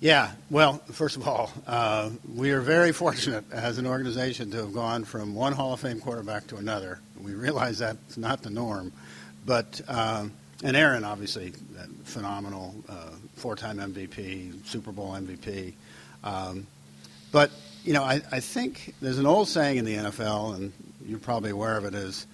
[0.00, 4.74] Yeah, well, first of all, uh, we are very fortunate as an organization to have
[4.74, 7.00] gone from one Hall of Fame quarterback to another.
[7.18, 8.92] We realize that's not the norm,
[9.46, 10.32] but um,
[10.62, 15.74] and Aaron obviously uh, phenomenal, uh, four-time MVP, Super Bowl MVP.
[16.24, 16.66] Um,
[17.32, 17.50] but
[17.84, 20.72] you know, I, I think there's an old saying in the NFL, and
[21.06, 22.26] you're probably aware of it, is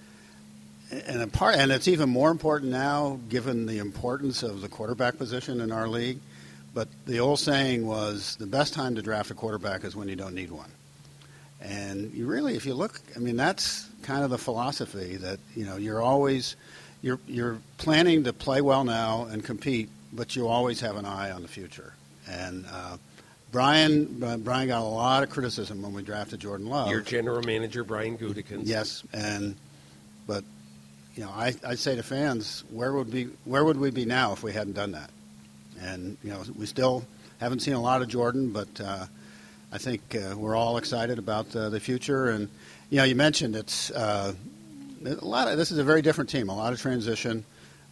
[0.91, 5.61] and part, and it's even more important now given the importance of the quarterback position
[5.61, 6.19] in our league.
[6.73, 10.15] But the old saying was the best time to draft a quarterback is when you
[10.15, 10.71] don't need one.
[11.61, 15.65] And you really, if you look, I mean, that's kind of the philosophy that you
[15.65, 16.55] know you're always
[17.03, 21.29] you're you're planning to play well now and compete, but you always have an eye
[21.29, 21.93] on the future.
[22.27, 22.97] And uh,
[23.51, 26.89] Brian uh, Brian got a lot of criticism when we drafted Jordan Love.
[26.89, 28.61] Your general manager, Brian Gutekunst.
[28.63, 29.55] Yes, and
[30.25, 30.43] but
[31.15, 34.31] you know, I, I say to fans, where would be where would we be now
[34.31, 35.11] if we hadn't done that?
[35.81, 37.05] And you know, we still
[37.39, 39.05] haven't seen a lot of Jordan, but uh,
[39.73, 42.29] I think uh, we're all excited about uh, the future.
[42.29, 42.47] And
[42.89, 44.33] you know, you mentioned it's uh,
[45.05, 47.43] a lot of this is a very different team, a lot of transition.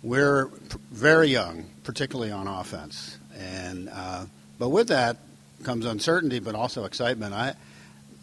[0.03, 0.47] We're
[0.91, 4.26] very young, particularly on offense, and uh,
[4.57, 5.18] but with that
[5.64, 7.34] comes uncertainty, but also excitement.
[7.34, 7.53] I,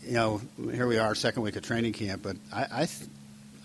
[0.05, 0.41] you know,
[0.73, 3.11] here we are, second week of training camp, but I, I th-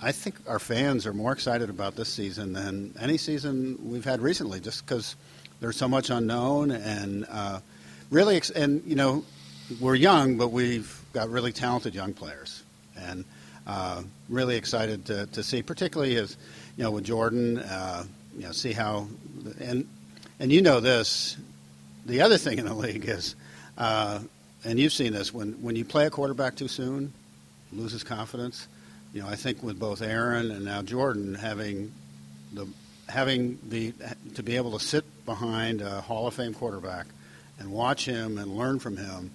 [0.02, 4.20] I think our fans are more excited about this season than any season we've had
[4.20, 5.16] recently, just because
[5.62, 7.60] there's so much unknown and uh,
[8.12, 9.24] really, ex- and you know,
[9.80, 12.64] we're young, but we've got really talented young players,
[12.98, 13.24] and
[13.66, 16.36] uh, really excited to, to see, particularly as
[16.78, 18.04] you know, with Jordan, uh,
[18.36, 19.08] you know, see how,
[19.60, 19.88] and
[20.40, 21.38] and you know this,
[22.06, 23.36] the other thing in the league is,
[23.78, 24.20] uh,
[24.66, 27.14] and you've seen this when when you play a quarterback too soon,
[27.72, 28.68] loses confidence.
[29.14, 31.94] You know, I think with both Aaron and now Jordan having
[32.54, 32.68] the
[33.08, 33.94] having the
[34.36, 37.06] to be able to sit behind a Hall of Fame quarterback
[37.60, 39.32] and watch him and learn from him,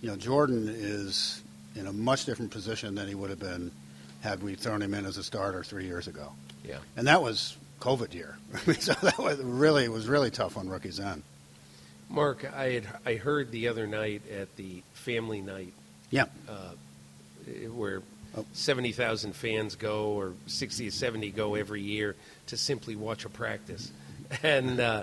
[0.00, 1.42] you know, Jordan is
[1.74, 3.70] in a much different position than he would have been
[4.20, 6.32] had we thrown him in as a starter three years ago.
[6.64, 6.78] Yeah.
[6.96, 8.36] And that was COVID year,
[8.80, 11.22] so that was really was really tough on rookies then.
[12.10, 15.72] Mark, I had I heard the other night at the family night.
[16.10, 16.24] Yeah.
[16.48, 16.72] Uh,
[17.70, 18.02] where
[18.52, 22.16] seventy thousand fans go, or sixty or seventy go every year
[22.46, 23.92] to simply watch a practice,
[24.42, 25.02] and uh,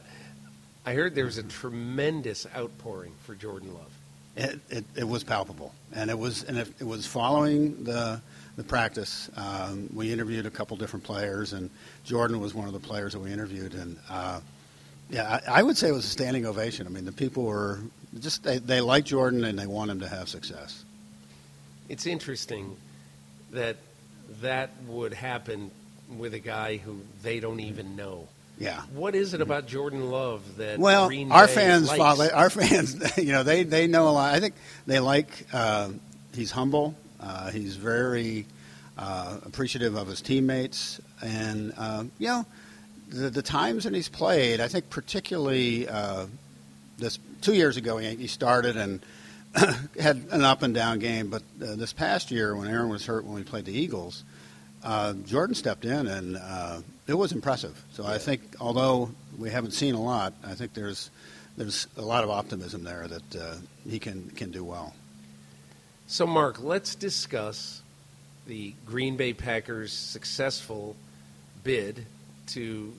[0.86, 3.95] I heard there was a tremendous outpouring for Jordan Love.
[4.36, 8.22] It, it, it was palpable, and it was and it, it was following the
[8.58, 9.30] the practice.
[9.36, 11.70] Um, we interviewed a couple different players, and
[12.04, 13.74] Jordan was one of the players that we interviewed.
[13.74, 14.42] And uh,
[15.10, 16.88] yeah, I, I would say it was a standing ovation.
[16.88, 17.80] I mean, the people were
[18.20, 20.84] just they, they like Jordan and they want him to have success.
[21.90, 22.76] It's interesting
[23.52, 23.78] that
[24.42, 25.72] that would happen
[26.18, 28.28] with a guy who they don't even know.
[28.58, 28.82] Yeah.
[28.94, 31.98] What is it about Jordan Love that Well, Green our Bay fans likes?
[31.98, 34.34] follow, our fans, you know, they they know a lot.
[34.34, 34.56] I think
[34.88, 35.46] they like.
[35.52, 35.90] Uh,
[36.34, 36.96] he's humble.
[37.20, 38.46] Uh, he's very
[38.98, 42.46] uh, appreciative of his teammates, and uh, you know,
[43.10, 44.60] the, the times that he's played.
[44.62, 46.28] I think particularly uh,
[46.98, 49.02] this two years ago, he, he started and
[50.00, 51.30] had an up and down game.
[51.30, 54.24] But uh, this past year, when Aaron was hurt when we played the Eagles,
[54.86, 57.84] uh, Jordan stepped in and uh, it was impressive.
[57.92, 61.10] So I think, although we haven't seen a lot, I think there's
[61.58, 63.56] there's a lot of optimism there that uh,
[63.90, 64.94] he can can do well.
[66.08, 67.82] So, Mark, let's discuss
[68.46, 70.96] the Green Bay Packers' successful
[71.64, 72.06] bid
[72.48, 72.94] to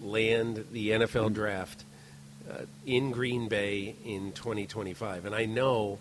[0.00, 1.84] land the NFL draft
[2.50, 5.26] uh, in Green Bay in 2025.
[5.26, 5.98] And I know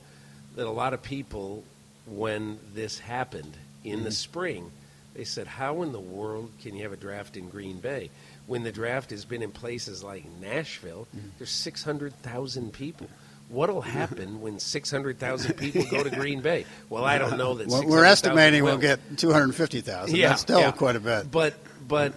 [0.56, 1.66] that a lot of people,
[2.06, 4.14] when this happened in the Mhm.
[4.14, 4.72] spring,
[5.14, 8.10] they said, How in the world can you have a draft in Green Bay?
[8.46, 11.08] When the draft has been in places like Nashville,
[11.38, 13.08] there's 600,000 people.
[13.50, 16.66] What'll happen when 600,000 people go to Green Bay?
[16.90, 17.68] Well, I don't know that.
[17.68, 18.72] Well, we're estimating will.
[18.74, 20.16] we'll get 250,000.
[20.16, 20.72] Yeah, That's still yeah.
[20.72, 21.32] quite a bit.
[21.32, 21.56] But
[21.88, 22.14] but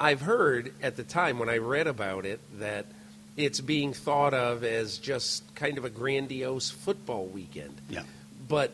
[0.00, 2.86] I've heard at the time when I read about it that
[3.36, 7.74] it's being thought of as just kind of a grandiose football weekend.
[7.88, 8.02] Yeah.
[8.48, 8.72] But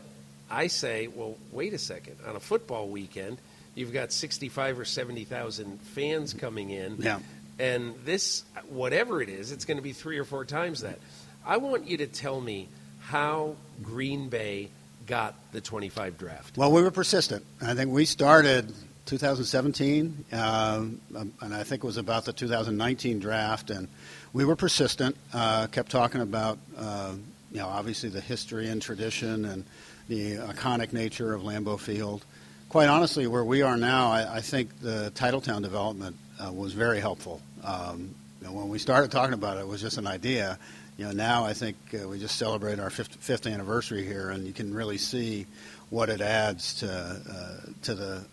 [0.53, 2.17] I say, well, wait a second.
[2.27, 3.39] On a football weekend,
[3.73, 6.97] you've got 65 or 70,000 fans coming in.
[6.99, 7.19] Yeah.
[7.57, 10.99] And this, whatever it is, it's going to be three or four times that.
[11.45, 12.69] I want you to tell me
[13.01, 14.69] how Green Bay
[15.07, 16.57] got the 25 draft.
[16.57, 17.45] Well, we were persistent.
[17.61, 18.71] I think we started
[19.07, 23.87] 2017, um, and I think it was about the 2019 draft, and
[24.31, 25.17] we were persistent.
[25.33, 27.13] Uh, kept talking about, uh,
[27.51, 29.65] you know, obviously the history and tradition and
[30.13, 32.23] the iconic nature of Lambeau Field.
[32.69, 36.99] Quite honestly, where we are now, I, I think the Titletown development uh, was very
[36.99, 37.41] helpful.
[37.63, 40.59] Um, when we started talking about it, it was just an idea.
[40.97, 44.45] You know, now I think uh, we just celebrate our fifth, fifth anniversary here, and
[44.45, 45.47] you can really see
[45.89, 48.23] what it adds to uh, to the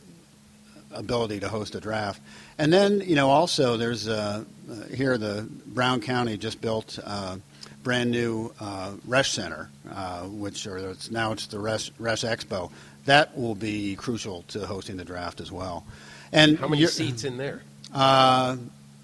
[0.92, 2.20] ability to host a draft.
[2.58, 7.36] And then, you know, also there's uh, uh, here the Brown County just built uh,
[7.82, 12.70] brand new uh, Center, uh, which or it's now it's the Resch, Resch Expo.
[13.06, 15.84] That will be crucial to hosting the draft as well.
[16.32, 17.62] And How many seats in there?
[17.92, 18.56] Uh,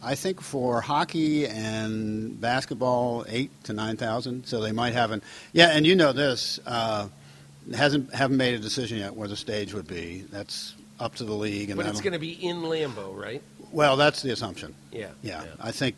[0.02, 4.46] I think for hockey and basketball, eight to nine thousand.
[4.46, 5.22] So they might have an
[5.52, 5.68] yeah.
[5.68, 7.08] And you know this uh,
[7.74, 10.24] hasn't haven't made a decision yet where the stage would be.
[10.30, 11.70] That's up to the league.
[11.70, 13.42] And But it's going to be in Lambeau, right?
[13.72, 14.74] well, that's the assumption.
[14.92, 15.10] Yeah.
[15.22, 15.44] yeah.
[15.60, 15.96] I think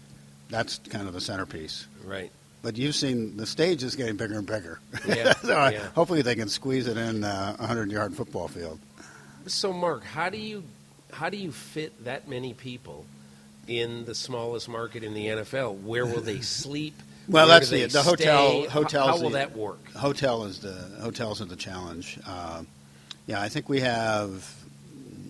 [0.49, 1.87] that's kind of the centerpiece.
[2.05, 2.31] Right.
[2.63, 4.81] But you've seen the stage is getting bigger and bigger.
[5.07, 5.89] Yeah, so yeah.
[5.95, 8.81] hopefully they can squeeze it in uh, a hundred yard football field.
[9.47, 10.65] So, Mark, how do you
[11.13, 13.07] how do you fit that many people
[13.69, 15.81] in the smallest market in the NFL?
[15.83, 16.95] Where will they sleep?
[17.29, 18.63] Well, Where that's the the hotel.
[18.63, 19.07] How- Hotels.
[19.07, 19.93] How, will the- that work?
[19.93, 22.19] Hotel is the hotels are the challenge.
[22.27, 22.63] Uh,
[23.27, 24.53] yeah, I think we have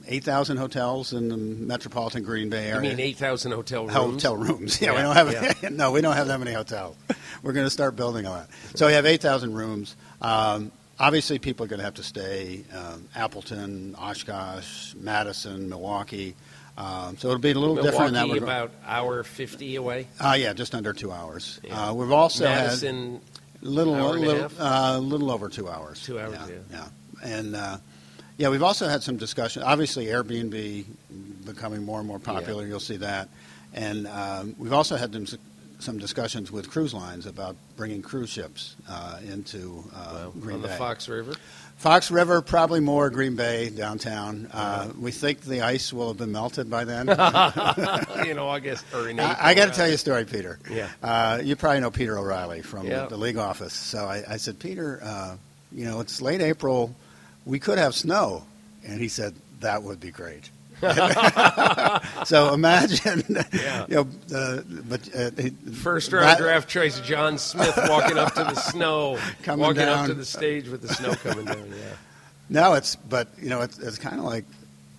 [0.09, 2.91] eight thousand hotels in the metropolitan Green Bay You area.
[2.91, 3.95] mean eight thousand hotel rooms?
[3.95, 4.81] Hotel rooms.
[4.83, 5.33] Yeah, we don't have
[5.63, 5.69] yeah.
[5.71, 6.97] no, we don't have that many hotels.
[7.43, 8.49] We're going to start building a lot.
[8.75, 9.95] So we have eight thousand rooms.
[10.21, 16.35] Um, obviously, people are going to have to stay um, Appleton, Oshkosh, Madison, Milwaukee.
[16.77, 18.71] Um, so it'll be a little different in that Milwaukee regard.
[18.71, 20.07] about hour fifty away.
[20.21, 21.61] Uh, yeah, just under two hours.
[21.65, 21.89] Yeah.
[21.91, 24.61] Uh, we've also Madison, had little, a little, half?
[24.61, 26.01] uh, little over two hours.
[26.03, 26.85] Two hours, yeah, yeah.
[27.25, 27.29] yeah.
[27.37, 27.79] And uh,
[28.39, 29.63] yeah, we've also had some discussion.
[29.63, 30.85] Obviously, Airbnb
[31.45, 32.67] becoming more and more popular.
[32.67, 33.29] You'll see that,
[33.75, 35.27] and um, we've also had them,
[35.81, 40.69] some discussions with cruise lines about bringing cruise ships uh, into uh, Green on the
[40.69, 41.35] Fox River.
[41.77, 44.49] Fox River, probably more Green Bay downtown.
[44.53, 47.09] Uh, we think the ice will have been melted by then.
[47.09, 49.47] in August or in I, April.
[49.47, 50.59] I got to tell you a story, Peter.
[50.69, 50.91] Yeah.
[51.01, 53.03] Uh, you probably know Peter O'Reilly from Yeah.
[53.03, 53.75] the, the league office.
[53.75, 55.37] So I, I said, Peter, uh,
[55.71, 56.97] you know, it's late April.
[57.49, 58.45] We could have snow.
[58.87, 60.51] And he said, that would be great.
[62.25, 63.87] so imagine, Yeah.
[63.89, 65.31] you know, uh, but uh,
[65.73, 69.89] First round that- draft choice, John Smith walking up to the snow, Coming walking up
[70.01, 70.09] down.
[70.09, 71.69] to the stage with the snow coming down.
[71.71, 71.95] Yeah.
[72.51, 74.45] No, it's but you know it's, it's kind of like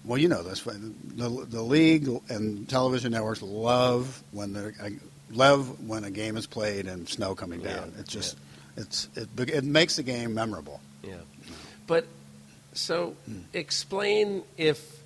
[0.05, 4.99] well you know this the the league and television networks love when the
[5.31, 7.91] love when a game is played and snow coming down.
[7.95, 8.37] Yeah, It's just
[8.77, 10.79] it's it, it makes the game memorable.
[11.03, 11.15] Yeah.
[11.87, 12.05] But
[12.79, 13.15] so
[13.53, 14.99] explain if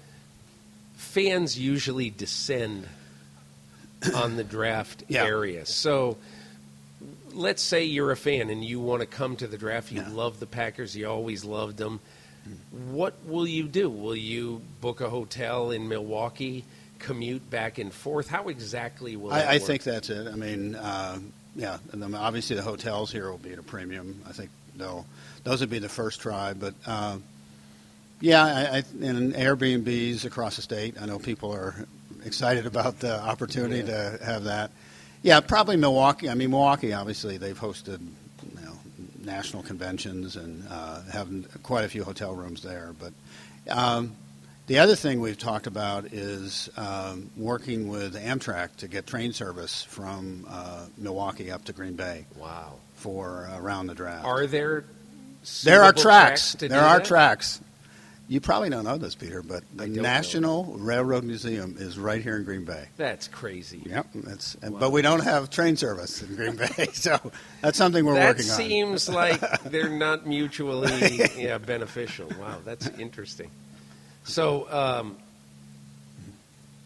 [0.95, 2.87] fans usually descend
[4.15, 5.25] on the draft Yeah.
[5.25, 5.65] area.
[5.65, 6.17] So
[7.33, 9.91] let's say you're a fan and you want to come to the draft.
[9.91, 10.95] You love the Packers.
[10.95, 11.99] You always loved them.
[12.91, 13.89] What will you do?
[13.89, 16.65] Will you book a hotel in Milwaukee,
[16.99, 18.27] commute back and forth?
[18.27, 20.27] How exactly will that I, I think that's it.
[20.27, 21.19] I mean, uh,
[21.55, 24.21] yeah, and then obviously the hotels here will be at a premium.
[24.27, 25.05] I think they'll
[25.43, 26.73] those would be the first try, but.
[26.85, 27.17] Uh,
[28.19, 30.95] yeah, I, I, and Airbnbs across the state.
[31.01, 31.75] I know people are
[32.25, 34.17] excited about the opportunity Yeah.
[34.17, 34.71] to have that.
[35.21, 36.29] Yeah, probably Milwaukee.
[36.29, 36.93] I mean, Milwaukee.
[36.93, 38.73] Obviously, they've hosted you know,
[39.23, 41.29] national conventions and uh, have
[41.63, 42.91] quite a few hotel rooms there.
[42.99, 43.13] But
[43.73, 44.15] um,
[44.67, 49.83] the other thing we've talked about is um, working with Amtrak to get train service
[49.83, 52.25] from uh, Milwaukee up to Green Bay.
[52.37, 52.73] Wow.
[52.95, 54.25] For uh, around the draft.
[54.25, 54.85] Are there
[55.63, 56.55] There are tracks.
[56.55, 57.05] to There are that?
[57.07, 57.59] tracks.
[58.29, 59.87] You probably don't know this, Peter, but the.
[59.87, 62.87] National Railroad Museum is right here in Green Bay.
[62.95, 63.81] That's crazy.
[63.85, 64.55] Yep, that's.
[64.55, 67.19] But we don't have train service in Green Bay, so
[67.61, 68.57] that's something we're that working on.
[68.57, 72.31] That seems like they're not mutually yeah, beneficial.
[72.39, 73.51] Wow, that's interesting.
[74.23, 75.17] So, um,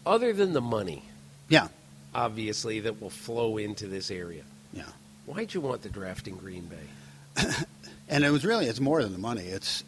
[0.04, 1.04] other than the money,
[1.48, 1.68] Yeah,
[2.14, 4.82] obviously that will flow into this area, yeah.
[5.26, 7.46] why'd you want the draft in Green Bay?
[8.08, 9.42] And it was really it's more than the money.
[9.42, 9.84] It's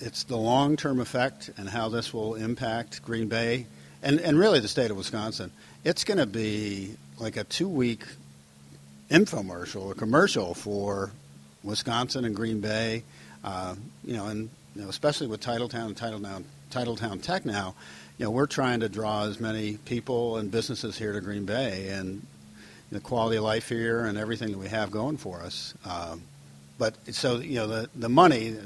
[0.00, 3.66] it's the long term effect and how this will impact Green Bay
[4.02, 5.50] and, and really the state of Wisconsin.
[5.84, 8.04] It's going to be like a two week
[9.10, 11.12] infomercial, a commercial for
[11.62, 13.02] Wisconsin and Green Bay,
[13.42, 13.74] uh,
[14.04, 17.74] you know, and you know, especially with Titletown and Titletown, Titletown Tech now,
[18.18, 21.88] you know, we're trying to draw as many people and businesses here to Green Bay
[21.88, 22.26] and
[22.90, 25.74] the quality of life here and everything that we have going for us.
[25.84, 26.22] Um,
[26.78, 28.56] but so you know, the the money,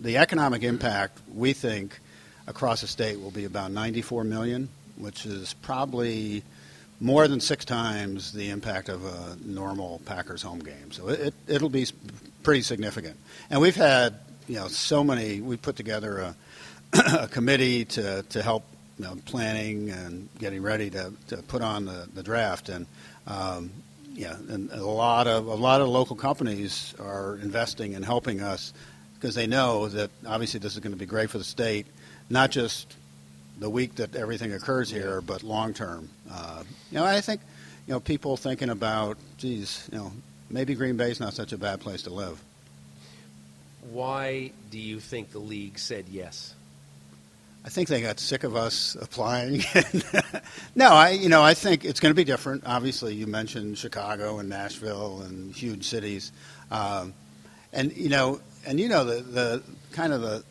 [0.00, 1.98] the economic impact, we think
[2.46, 6.42] across the state will be about 94 million, which is probably
[7.00, 10.92] more than six times the impact of a normal Packers home game.
[10.92, 11.86] So it, it will be
[12.42, 13.16] pretty significant.
[13.50, 14.14] And we've had
[14.46, 15.40] you know so many.
[15.40, 16.36] We put together a,
[17.22, 18.64] a committee to to help
[18.98, 22.86] you know, planning and getting ready to, to put on the, the draft and.
[23.26, 23.70] Um,
[24.14, 28.72] yeah, and a lot of a lot of local companies are investing and helping us
[29.18, 31.86] because they know that obviously this is going to be great for the state,
[32.30, 32.94] not just
[33.58, 36.08] the week that everything occurs here, but long term.
[36.30, 37.40] Uh, you know, I think
[37.86, 40.12] you know people thinking about, geez, you know,
[40.50, 42.40] maybe Green Bay is not such a bad place to live.
[43.90, 46.54] Why do you think the league said yes?
[47.64, 49.64] I think they got sick of us applying.
[50.76, 52.62] no, I you know I think it's going to be different.
[52.64, 56.30] Obviously, you mentioned Chicago and Nashville and huge cities,
[56.70, 57.12] um,
[57.72, 59.62] and you know and you know the the
[59.92, 60.44] kind of the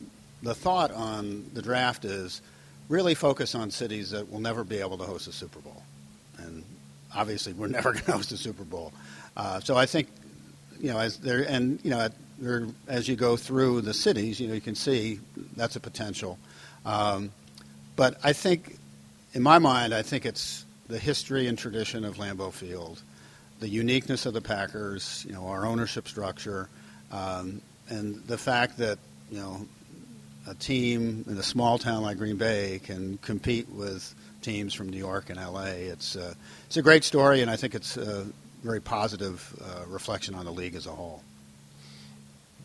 [0.44, 2.42] the thought on the draft is
[2.88, 5.84] really focus on cities that will never be able to host a Super Bowl,
[6.38, 6.64] and
[7.16, 8.94] obviously we're never going to host a Super Bowl.
[9.36, 10.08] Uh, so I think
[10.80, 14.40] you know as there and you know at, there, as you go through the cities,
[14.40, 15.20] you know you can see
[15.56, 16.38] that's a potential.
[16.86, 17.32] Um,
[17.96, 18.78] but I think,
[19.34, 23.02] in my mind, I think it's the history and tradition of Lambeau Field,
[23.60, 26.70] the uniqueness of the Packers, you know, our ownership structure,
[27.12, 28.98] um, and the fact that
[29.32, 29.68] you know
[30.48, 34.98] a team in a small town like Green Bay can compete with teams from New
[34.98, 35.66] York and LA.
[35.66, 36.34] It's uh,
[36.68, 38.26] it's a great story, and I think it's a
[38.64, 41.24] very positive uh, reflection on the league as a whole.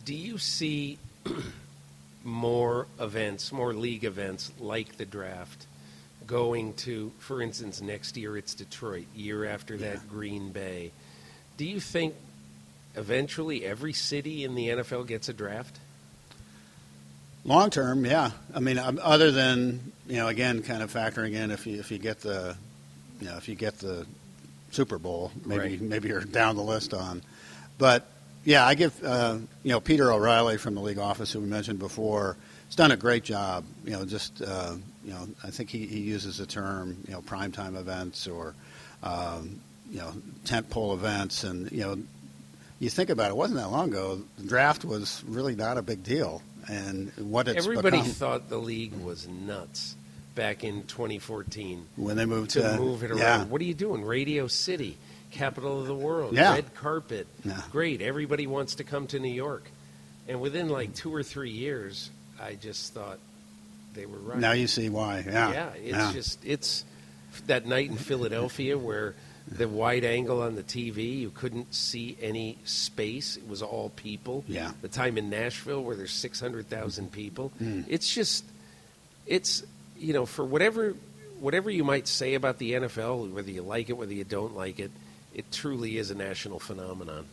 [0.04, 0.98] Do you see
[2.24, 5.66] more events, more league events like the draft
[6.26, 10.00] going to, for instance, next year it's Detroit, year after that yeah.
[10.08, 10.92] Green Bay.
[11.56, 12.14] Do you think
[12.94, 15.78] eventually every city in the NFL gets a draft?
[17.44, 18.32] Long term, yeah.
[18.54, 21.90] I mean, um, other than you know, again, kind of factoring in if you if
[21.90, 22.56] you get the,
[23.20, 24.06] you know, if you get the
[24.72, 25.80] Super Bowl, maybe right.
[25.80, 27.22] maybe you're down the list on,
[27.78, 28.06] but
[28.44, 31.78] yeah, I give uh, you know Peter O'Reilly from the league office, who we mentioned
[31.78, 32.36] before,
[32.66, 33.64] has done a great job.
[33.84, 34.74] You know, just uh,
[35.04, 38.54] you know, I think he, he uses the term you know primetime events or
[39.02, 39.60] um,
[39.90, 40.12] you know
[40.44, 41.98] tentpole events, and you know,
[42.80, 44.20] you think about it, it wasn't that long ago.
[44.38, 48.58] The draft was really not a big deal, and what it's everybody become, thought the
[48.58, 49.94] league was nuts
[50.34, 53.20] back in 2014 when they moved to, to move it around.
[53.20, 53.44] Yeah.
[53.44, 54.98] What are you doing, Radio City?
[55.30, 56.54] capital of the world, yeah.
[56.54, 57.26] red carpet.
[57.44, 57.62] Yeah.
[57.72, 58.02] Great.
[58.02, 59.64] Everybody wants to come to New York.
[60.28, 62.10] And within like two or three years,
[62.40, 63.18] I just thought
[63.94, 64.38] they were right.
[64.38, 65.24] Now you see why.
[65.26, 65.52] Yeah.
[65.52, 65.70] Yeah.
[65.76, 66.84] It's just, it's
[67.46, 69.14] that night in Philadelphia where
[69.50, 73.36] the wide angle on the TV, you couldn't see any space.
[73.36, 74.44] It was all people.
[74.46, 74.72] Yeah.
[74.80, 77.50] The time in Nashville where there's 600,000 people.
[77.60, 77.84] Mm.
[77.88, 78.44] It's just,
[79.26, 79.62] it's,
[79.98, 80.94] you know, for whatever
[81.40, 84.78] whatever you might say about the NFL, whether you like it, whether you don't like
[84.78, 84.90] it,
[85.34, 87.24] it truly is a national phenomenon.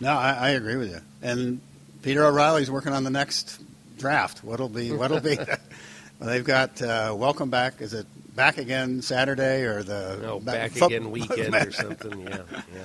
[0.00, 1.00] No, I, I agree with you.
[1.20, 1.60] And
[2.02, 3.60] Peter O'Reilly's working on the next
[3.98, 4.42] draft.
[4.42, 4.90] What'll be?
[4.90, 5.36] What'll be?
[6.18, 7.80] well, they've got uh, welcome back.
[7.80, 12.20] Is it back again Saturday or the no back, back again weekend or something?
[12.22, 12.42] Yeah,
[12.74, 12.82] yeah.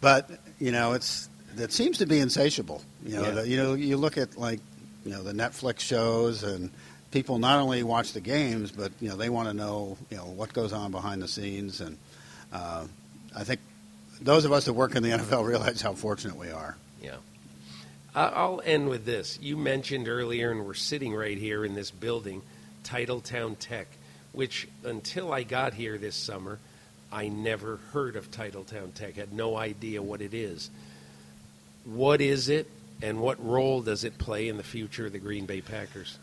[0.00, 2.82] But you know, it's it seems to be insatiable.
[3.04, 3.30] You know, Yeah.
[3.30, 4.60] the, you know, you look at like
[5.04, 6.70] you know the Netflix shows and
[7.10, 10.24] people not only watch the games, but you know they want to know you know
[10.26, 11.96] what goes on behind the scenes, and
[12.52, 12.84] uh,
[13.36, 13.60] I think
[14.20, 16.76] those of us that work in the NFL realize how fortunate we are.
[17.02, 17.16] Yeah.
[18.16, 19.40] I'll end with this.
[19.42, 22.42] You mentioned earlier, and we're sitting right here in this building,
[22.84, 23.88] Titletown Tech,
[24.34, 26.58] which until I got here this summer,
[27.10, 30.68] I never heard of Titletown Tech, had no idea what it is.
[31.84, 32.68] What is it,
[33.02, 36.18] and what role does it play in the future of the Green Bay Packers?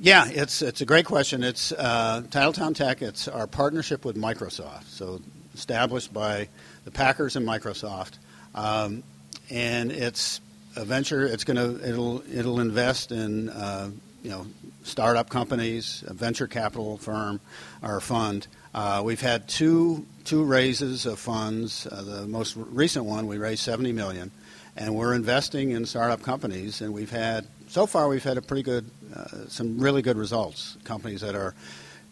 [0.00, 1.44] Yeah, it's it's a great question.
[1.44, 3.02] It's uh, Titletown Tech.
[3.02, 4.84] It's our partnership with Microsoft.
[4.84, 5.20] So
[5.54, 6.48] established by
[6.84, 8.14] the Packers and Microsoft,
[8.54, 9.02] um,
[9.48, 10.40] and it's
[10.76, 11.26] a venture.
[11.26, 13.90] It's going to it'll it'll invest in uh,
[14.22, 14.46] you know
[14.82, 17.40] startup companies, a venture capital firm,
[17.82, 18.46] or fund.
[18.74, 21.86] Uh, we've had two two raises of funds.
[21.86, 24.30] Uh, the most recent one we raised seventy million,
[24.76, 26.80] and we're investing in startup companies.
[26.80, 30.76] And we've had so far we've had a pretty good, uh, some really good results.
[30.84, 31.54] Companies that are,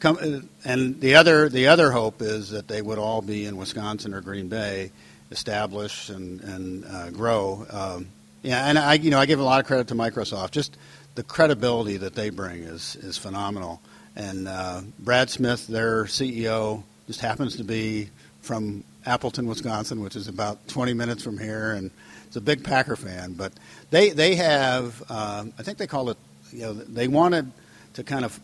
[0.00, 4.14] com- and the other the other hope is that they would all be in Wisconsin
[4.14, 4.90] or Green Bay,
[5.30, 7.66] establish and and uh, grow.
[7.70, 8.08] Um,
[8.42, 10.52] yeah, and I you know I give a lot of credit to Microsoft.
[10.52, 10.76] Just
[11.18, 13.80] the credibility that they bring is is phenomenal.
[14.14, 20.28] And uh, Brad Smith, their CEO, just happens to be from Appleton, Wisconsin, which is
[20.28, 21.90] about 20 minutes from here, and
[22.30, 23.32] is a big Packer fan.
[23.32, 23.52] But
[23.90, 26.18] they they have um, I think they call it
[26.52, 27.50] you know they wanted
[27.94, 28.38] to kind of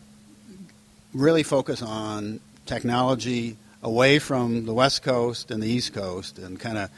[1.13, 6.77] really focus on technology away from the West Coast and the East Coast, and kind
[6.77, 6.89] of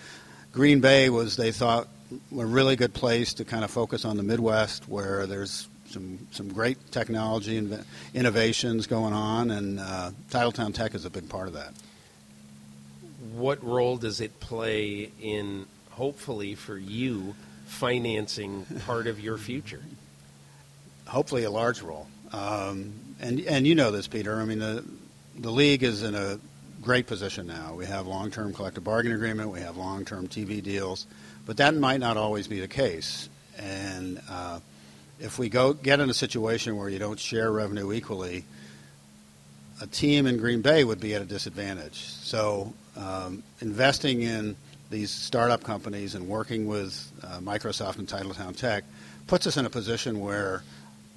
[0.51, 4.23] Green Bay was they thought a really good place to kind of focus on the
[4.23, 7.83] Midwest, where there's some some great technology and
[8.13, 11.73] innovations going on, and uh, Titletown Tech is a big part of that.
[13.33, 19.81] What role does it play in hopefully for you financing part of your future?
[21.07, 22.07] Hopefully, a large role.
[22.31, 24.39] Um, and and you know this, Peter.
[24.39, 24.83] I mean, the
[25.37, 26.39] the league is in a
[26.81, 27.73] great position now.
[27.75, 29.49] We have long-term collective bargaining agreement.
[29.49, 31.05] We have long-term TV deals,
[31.45, 33.29] but that might not always be the case.
[33.57, 34.59] And uh,
[35.19, 38.45] if we go get in a situation where you don't share revenue equally,
[39.81, 41.99] a team in Green Bay would be at a disadvantage.
[41.99, 44.55] So um, investing in
[44.89, 48.83] these startup companies and working with uh, Microsoft and Titletown Tech
[49.27, 50.63] puts us in a position where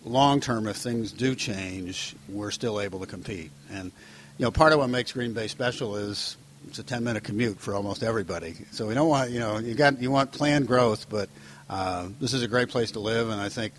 [0.04, 3.50] long term, if things do change, we're still able to compete.
[3.70, 3.92] And
[4.40, 7.60] you know, part of what makes Green Bay special is it's a 10 minute commute
[7.60, 8.54] for almost everybody.
[8.70, 11.28] So we don't want, you know, you got you want planned growth, but
[11.68, 13.74] uh, this is a great place to live, and I think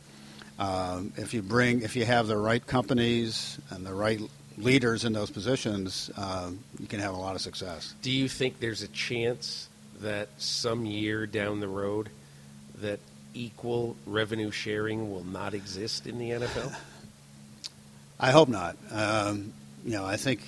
[0.59, 4.21] um, if you bring, if you have the right companies and the right
[4.55, 7.95] leaders in those positions, uh, you can have a lot of success.
[8.03, 9.67] Do you think there's a chance
[10.01, 12.11] that some year down the road
[12.81, 12.99] that
[13.33, 16.75] equal revenue sharing will not exist in the NFL?
[18.19, 18.77] I hope not.
[18.91, 19.53] Um,
[19.85, 20.41] you know, I think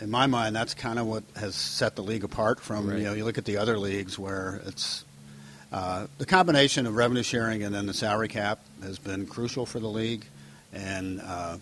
[0.00, 2.98] in my mind that's kind of what has set the league apart from right.
[2.98, 5.04] you know you look at the other leagues where it's
[5.72, 9.78] uh, the combination of revenue sharing and then the salary cap has been crucial for
[9.78, 10.24] the league,
[10.72, 11.56] and uh,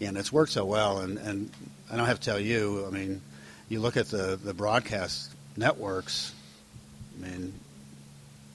[0.00, 0.98] and it's worked so well.
[0.98, 1.50] And, and
[1.90, 2.86] I don't have to tell you.
[2.86, 3.20] I mean,
[3.68, 6.32] you look at the the broadcast networks.
[7.18, 7.54] I mean,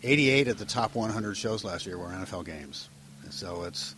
[0.03, 2.87] 88 of the top 100 shows last year were NFL games.
[3.31, 3.95] So it's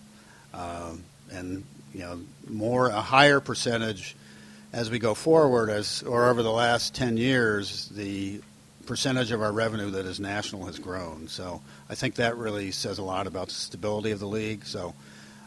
[0.54, 4.16] um, and you know more a higher percentage
[4.72, 8.42] as we go forward as or over the last 10 years the
[8.86, 11.28] percentage of our revenue that is national has grown.
[11.28, 14.66] So I think that really says a lot about the stability of the league.
[14.66, 14.94] So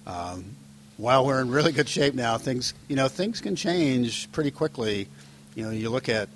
[0.07, 0.57] um,
[0.97, 5.09] while we're in really good shape now, things you know things can change pretty quickly.
[5.55, 6.29] You know, you look at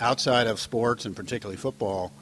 [0.00, 2.12] outside of sports and particularly football.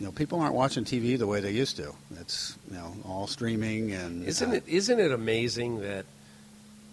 [0.00, 1.94] You know, people aren't watching TV the way they used to.
[2.20, 6.04] It's you know all streaming and isn't uh, it isn't it amazing that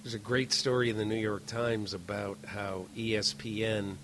[0.03, 3.95] there's a great story in the New York Times about how ESPN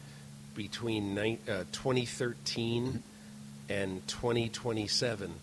[0.55, 3.01] between uh, 2013
[3.69, 5.33] and 2027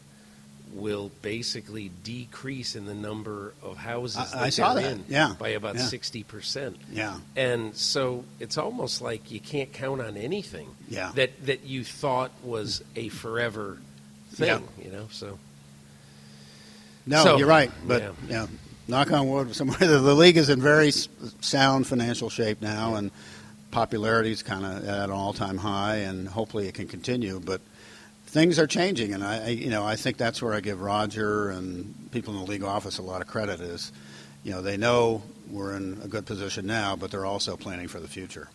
[0.74, 4.92] will basically decrease in the number of houses I, that I saw they're that.
[4.92, 5.34] in Yeah.
[5.38, 5.82] by about Yeah.
[5.82, 6.76] 60%.
[6.90, 7.18] Yeah.
[7.36, 11.12] And so it's almost like you can't count on anything Yeah.
[11.16, 13.78] that, that you thought was a forever
[14.32, 14.46] thing,
[14.78, 14.84] Yeah.
[14.84, 15.08] you know?
[15.10, 15.38] So
[17.04, 17.70] No, So- you're right.
[17.86, 18.12] But yeah.
[18.28, 18.46] yeah.
[18.88, 19.54] Knock on wood.
[19.54, 21.09] Somewhere the, the league is in very s-
[21.40, 23.10] sound financial shape now, and
[23.70, 27.40] popularity is kind of at an all-time high, and hopefully it can continue.
[27.40, 27.60] But
[28.26, 31.50] things are changing, and I, I, you know, I think that's where I give Roger
[31.50, 33.60] and people in the league office a lot of credit.
[33.60, 33.92] Is,
[34.44, 38.00] you know, they know we're in a good position now, but they're also planning for
[38.00, 38.48] the future.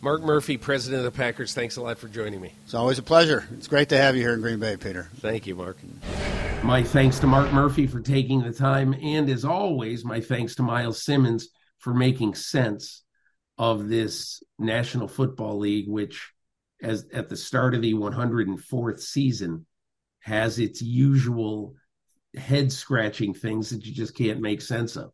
[0.00, 2.52] Mark Murphy, president of the Packers, thanks a lot for joining me.
[2.64, 3.48] It's always a pleasure.
[3.54, 5.10] It's great to have you here in Green Bay, Peter.
[5.16, 5.76] Thank you, Mark.
[6.62, 10.62] My thanks to Mark Murphy for taking the time, and as always, my thanks to
[10.62, 11.48] Miles Simmons
[11.78, 13.02] for making sense
[13.58, 16.30] of this National Football League, which,
[16.80, 19.66] as at the start of the 104th season,
[20.20, 21.74] has its usual
[22.36, 25.10] head scratching things that you just can't make sense of.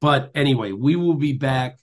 [0.00, 1.78] But anyway, we will be back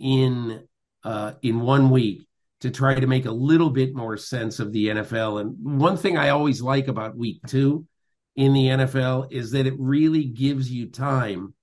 [0.00, 0.66] in
[1.06, 2.26] uh, in one week
[2.60, 5.40] to try to make a little bit more sense of the NFL.
[5.40, 7.86] And one thing I always like about week two
[8.34, 11.54] in the NFL is that it really gives you time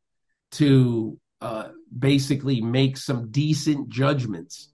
[0.51, 4.71] to uh, basically make some decent judgments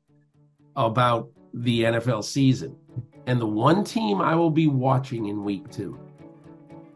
[0.75, 2.75] about the NFL season.
[3.25, 5.99] And the one team I will be watching in week two,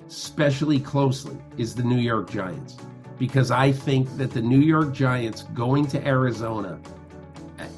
[0.07, 2.77] especially closely, is the New York Giants.
[3.17, 6.79] Because I think that the New York Giants going to Arizona,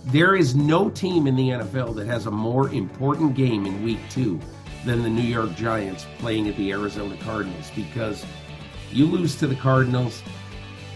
[0.06, 4.00] there is no team in the NFL that has a more important game in week
[4.10, 4.40] two
[4.86, 8.24] than the New York Giants playing at the Arizona Cardinals because
[8.92, 10.22] you lose to the Cardinals,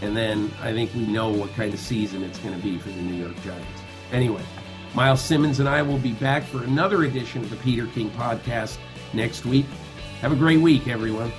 [0.01, 2.89] and then I think we know what kind of season it's going to be for
[2.89, 3.81] the New York Giants.
[4.11, 4.43] Anyway,
[4.93, 8.77] Miles Simmons and I will be back for another edition of the Peter King podcast
[9.13, 9.65] next week.
[10.21, 11.31] Have a great week, everyone.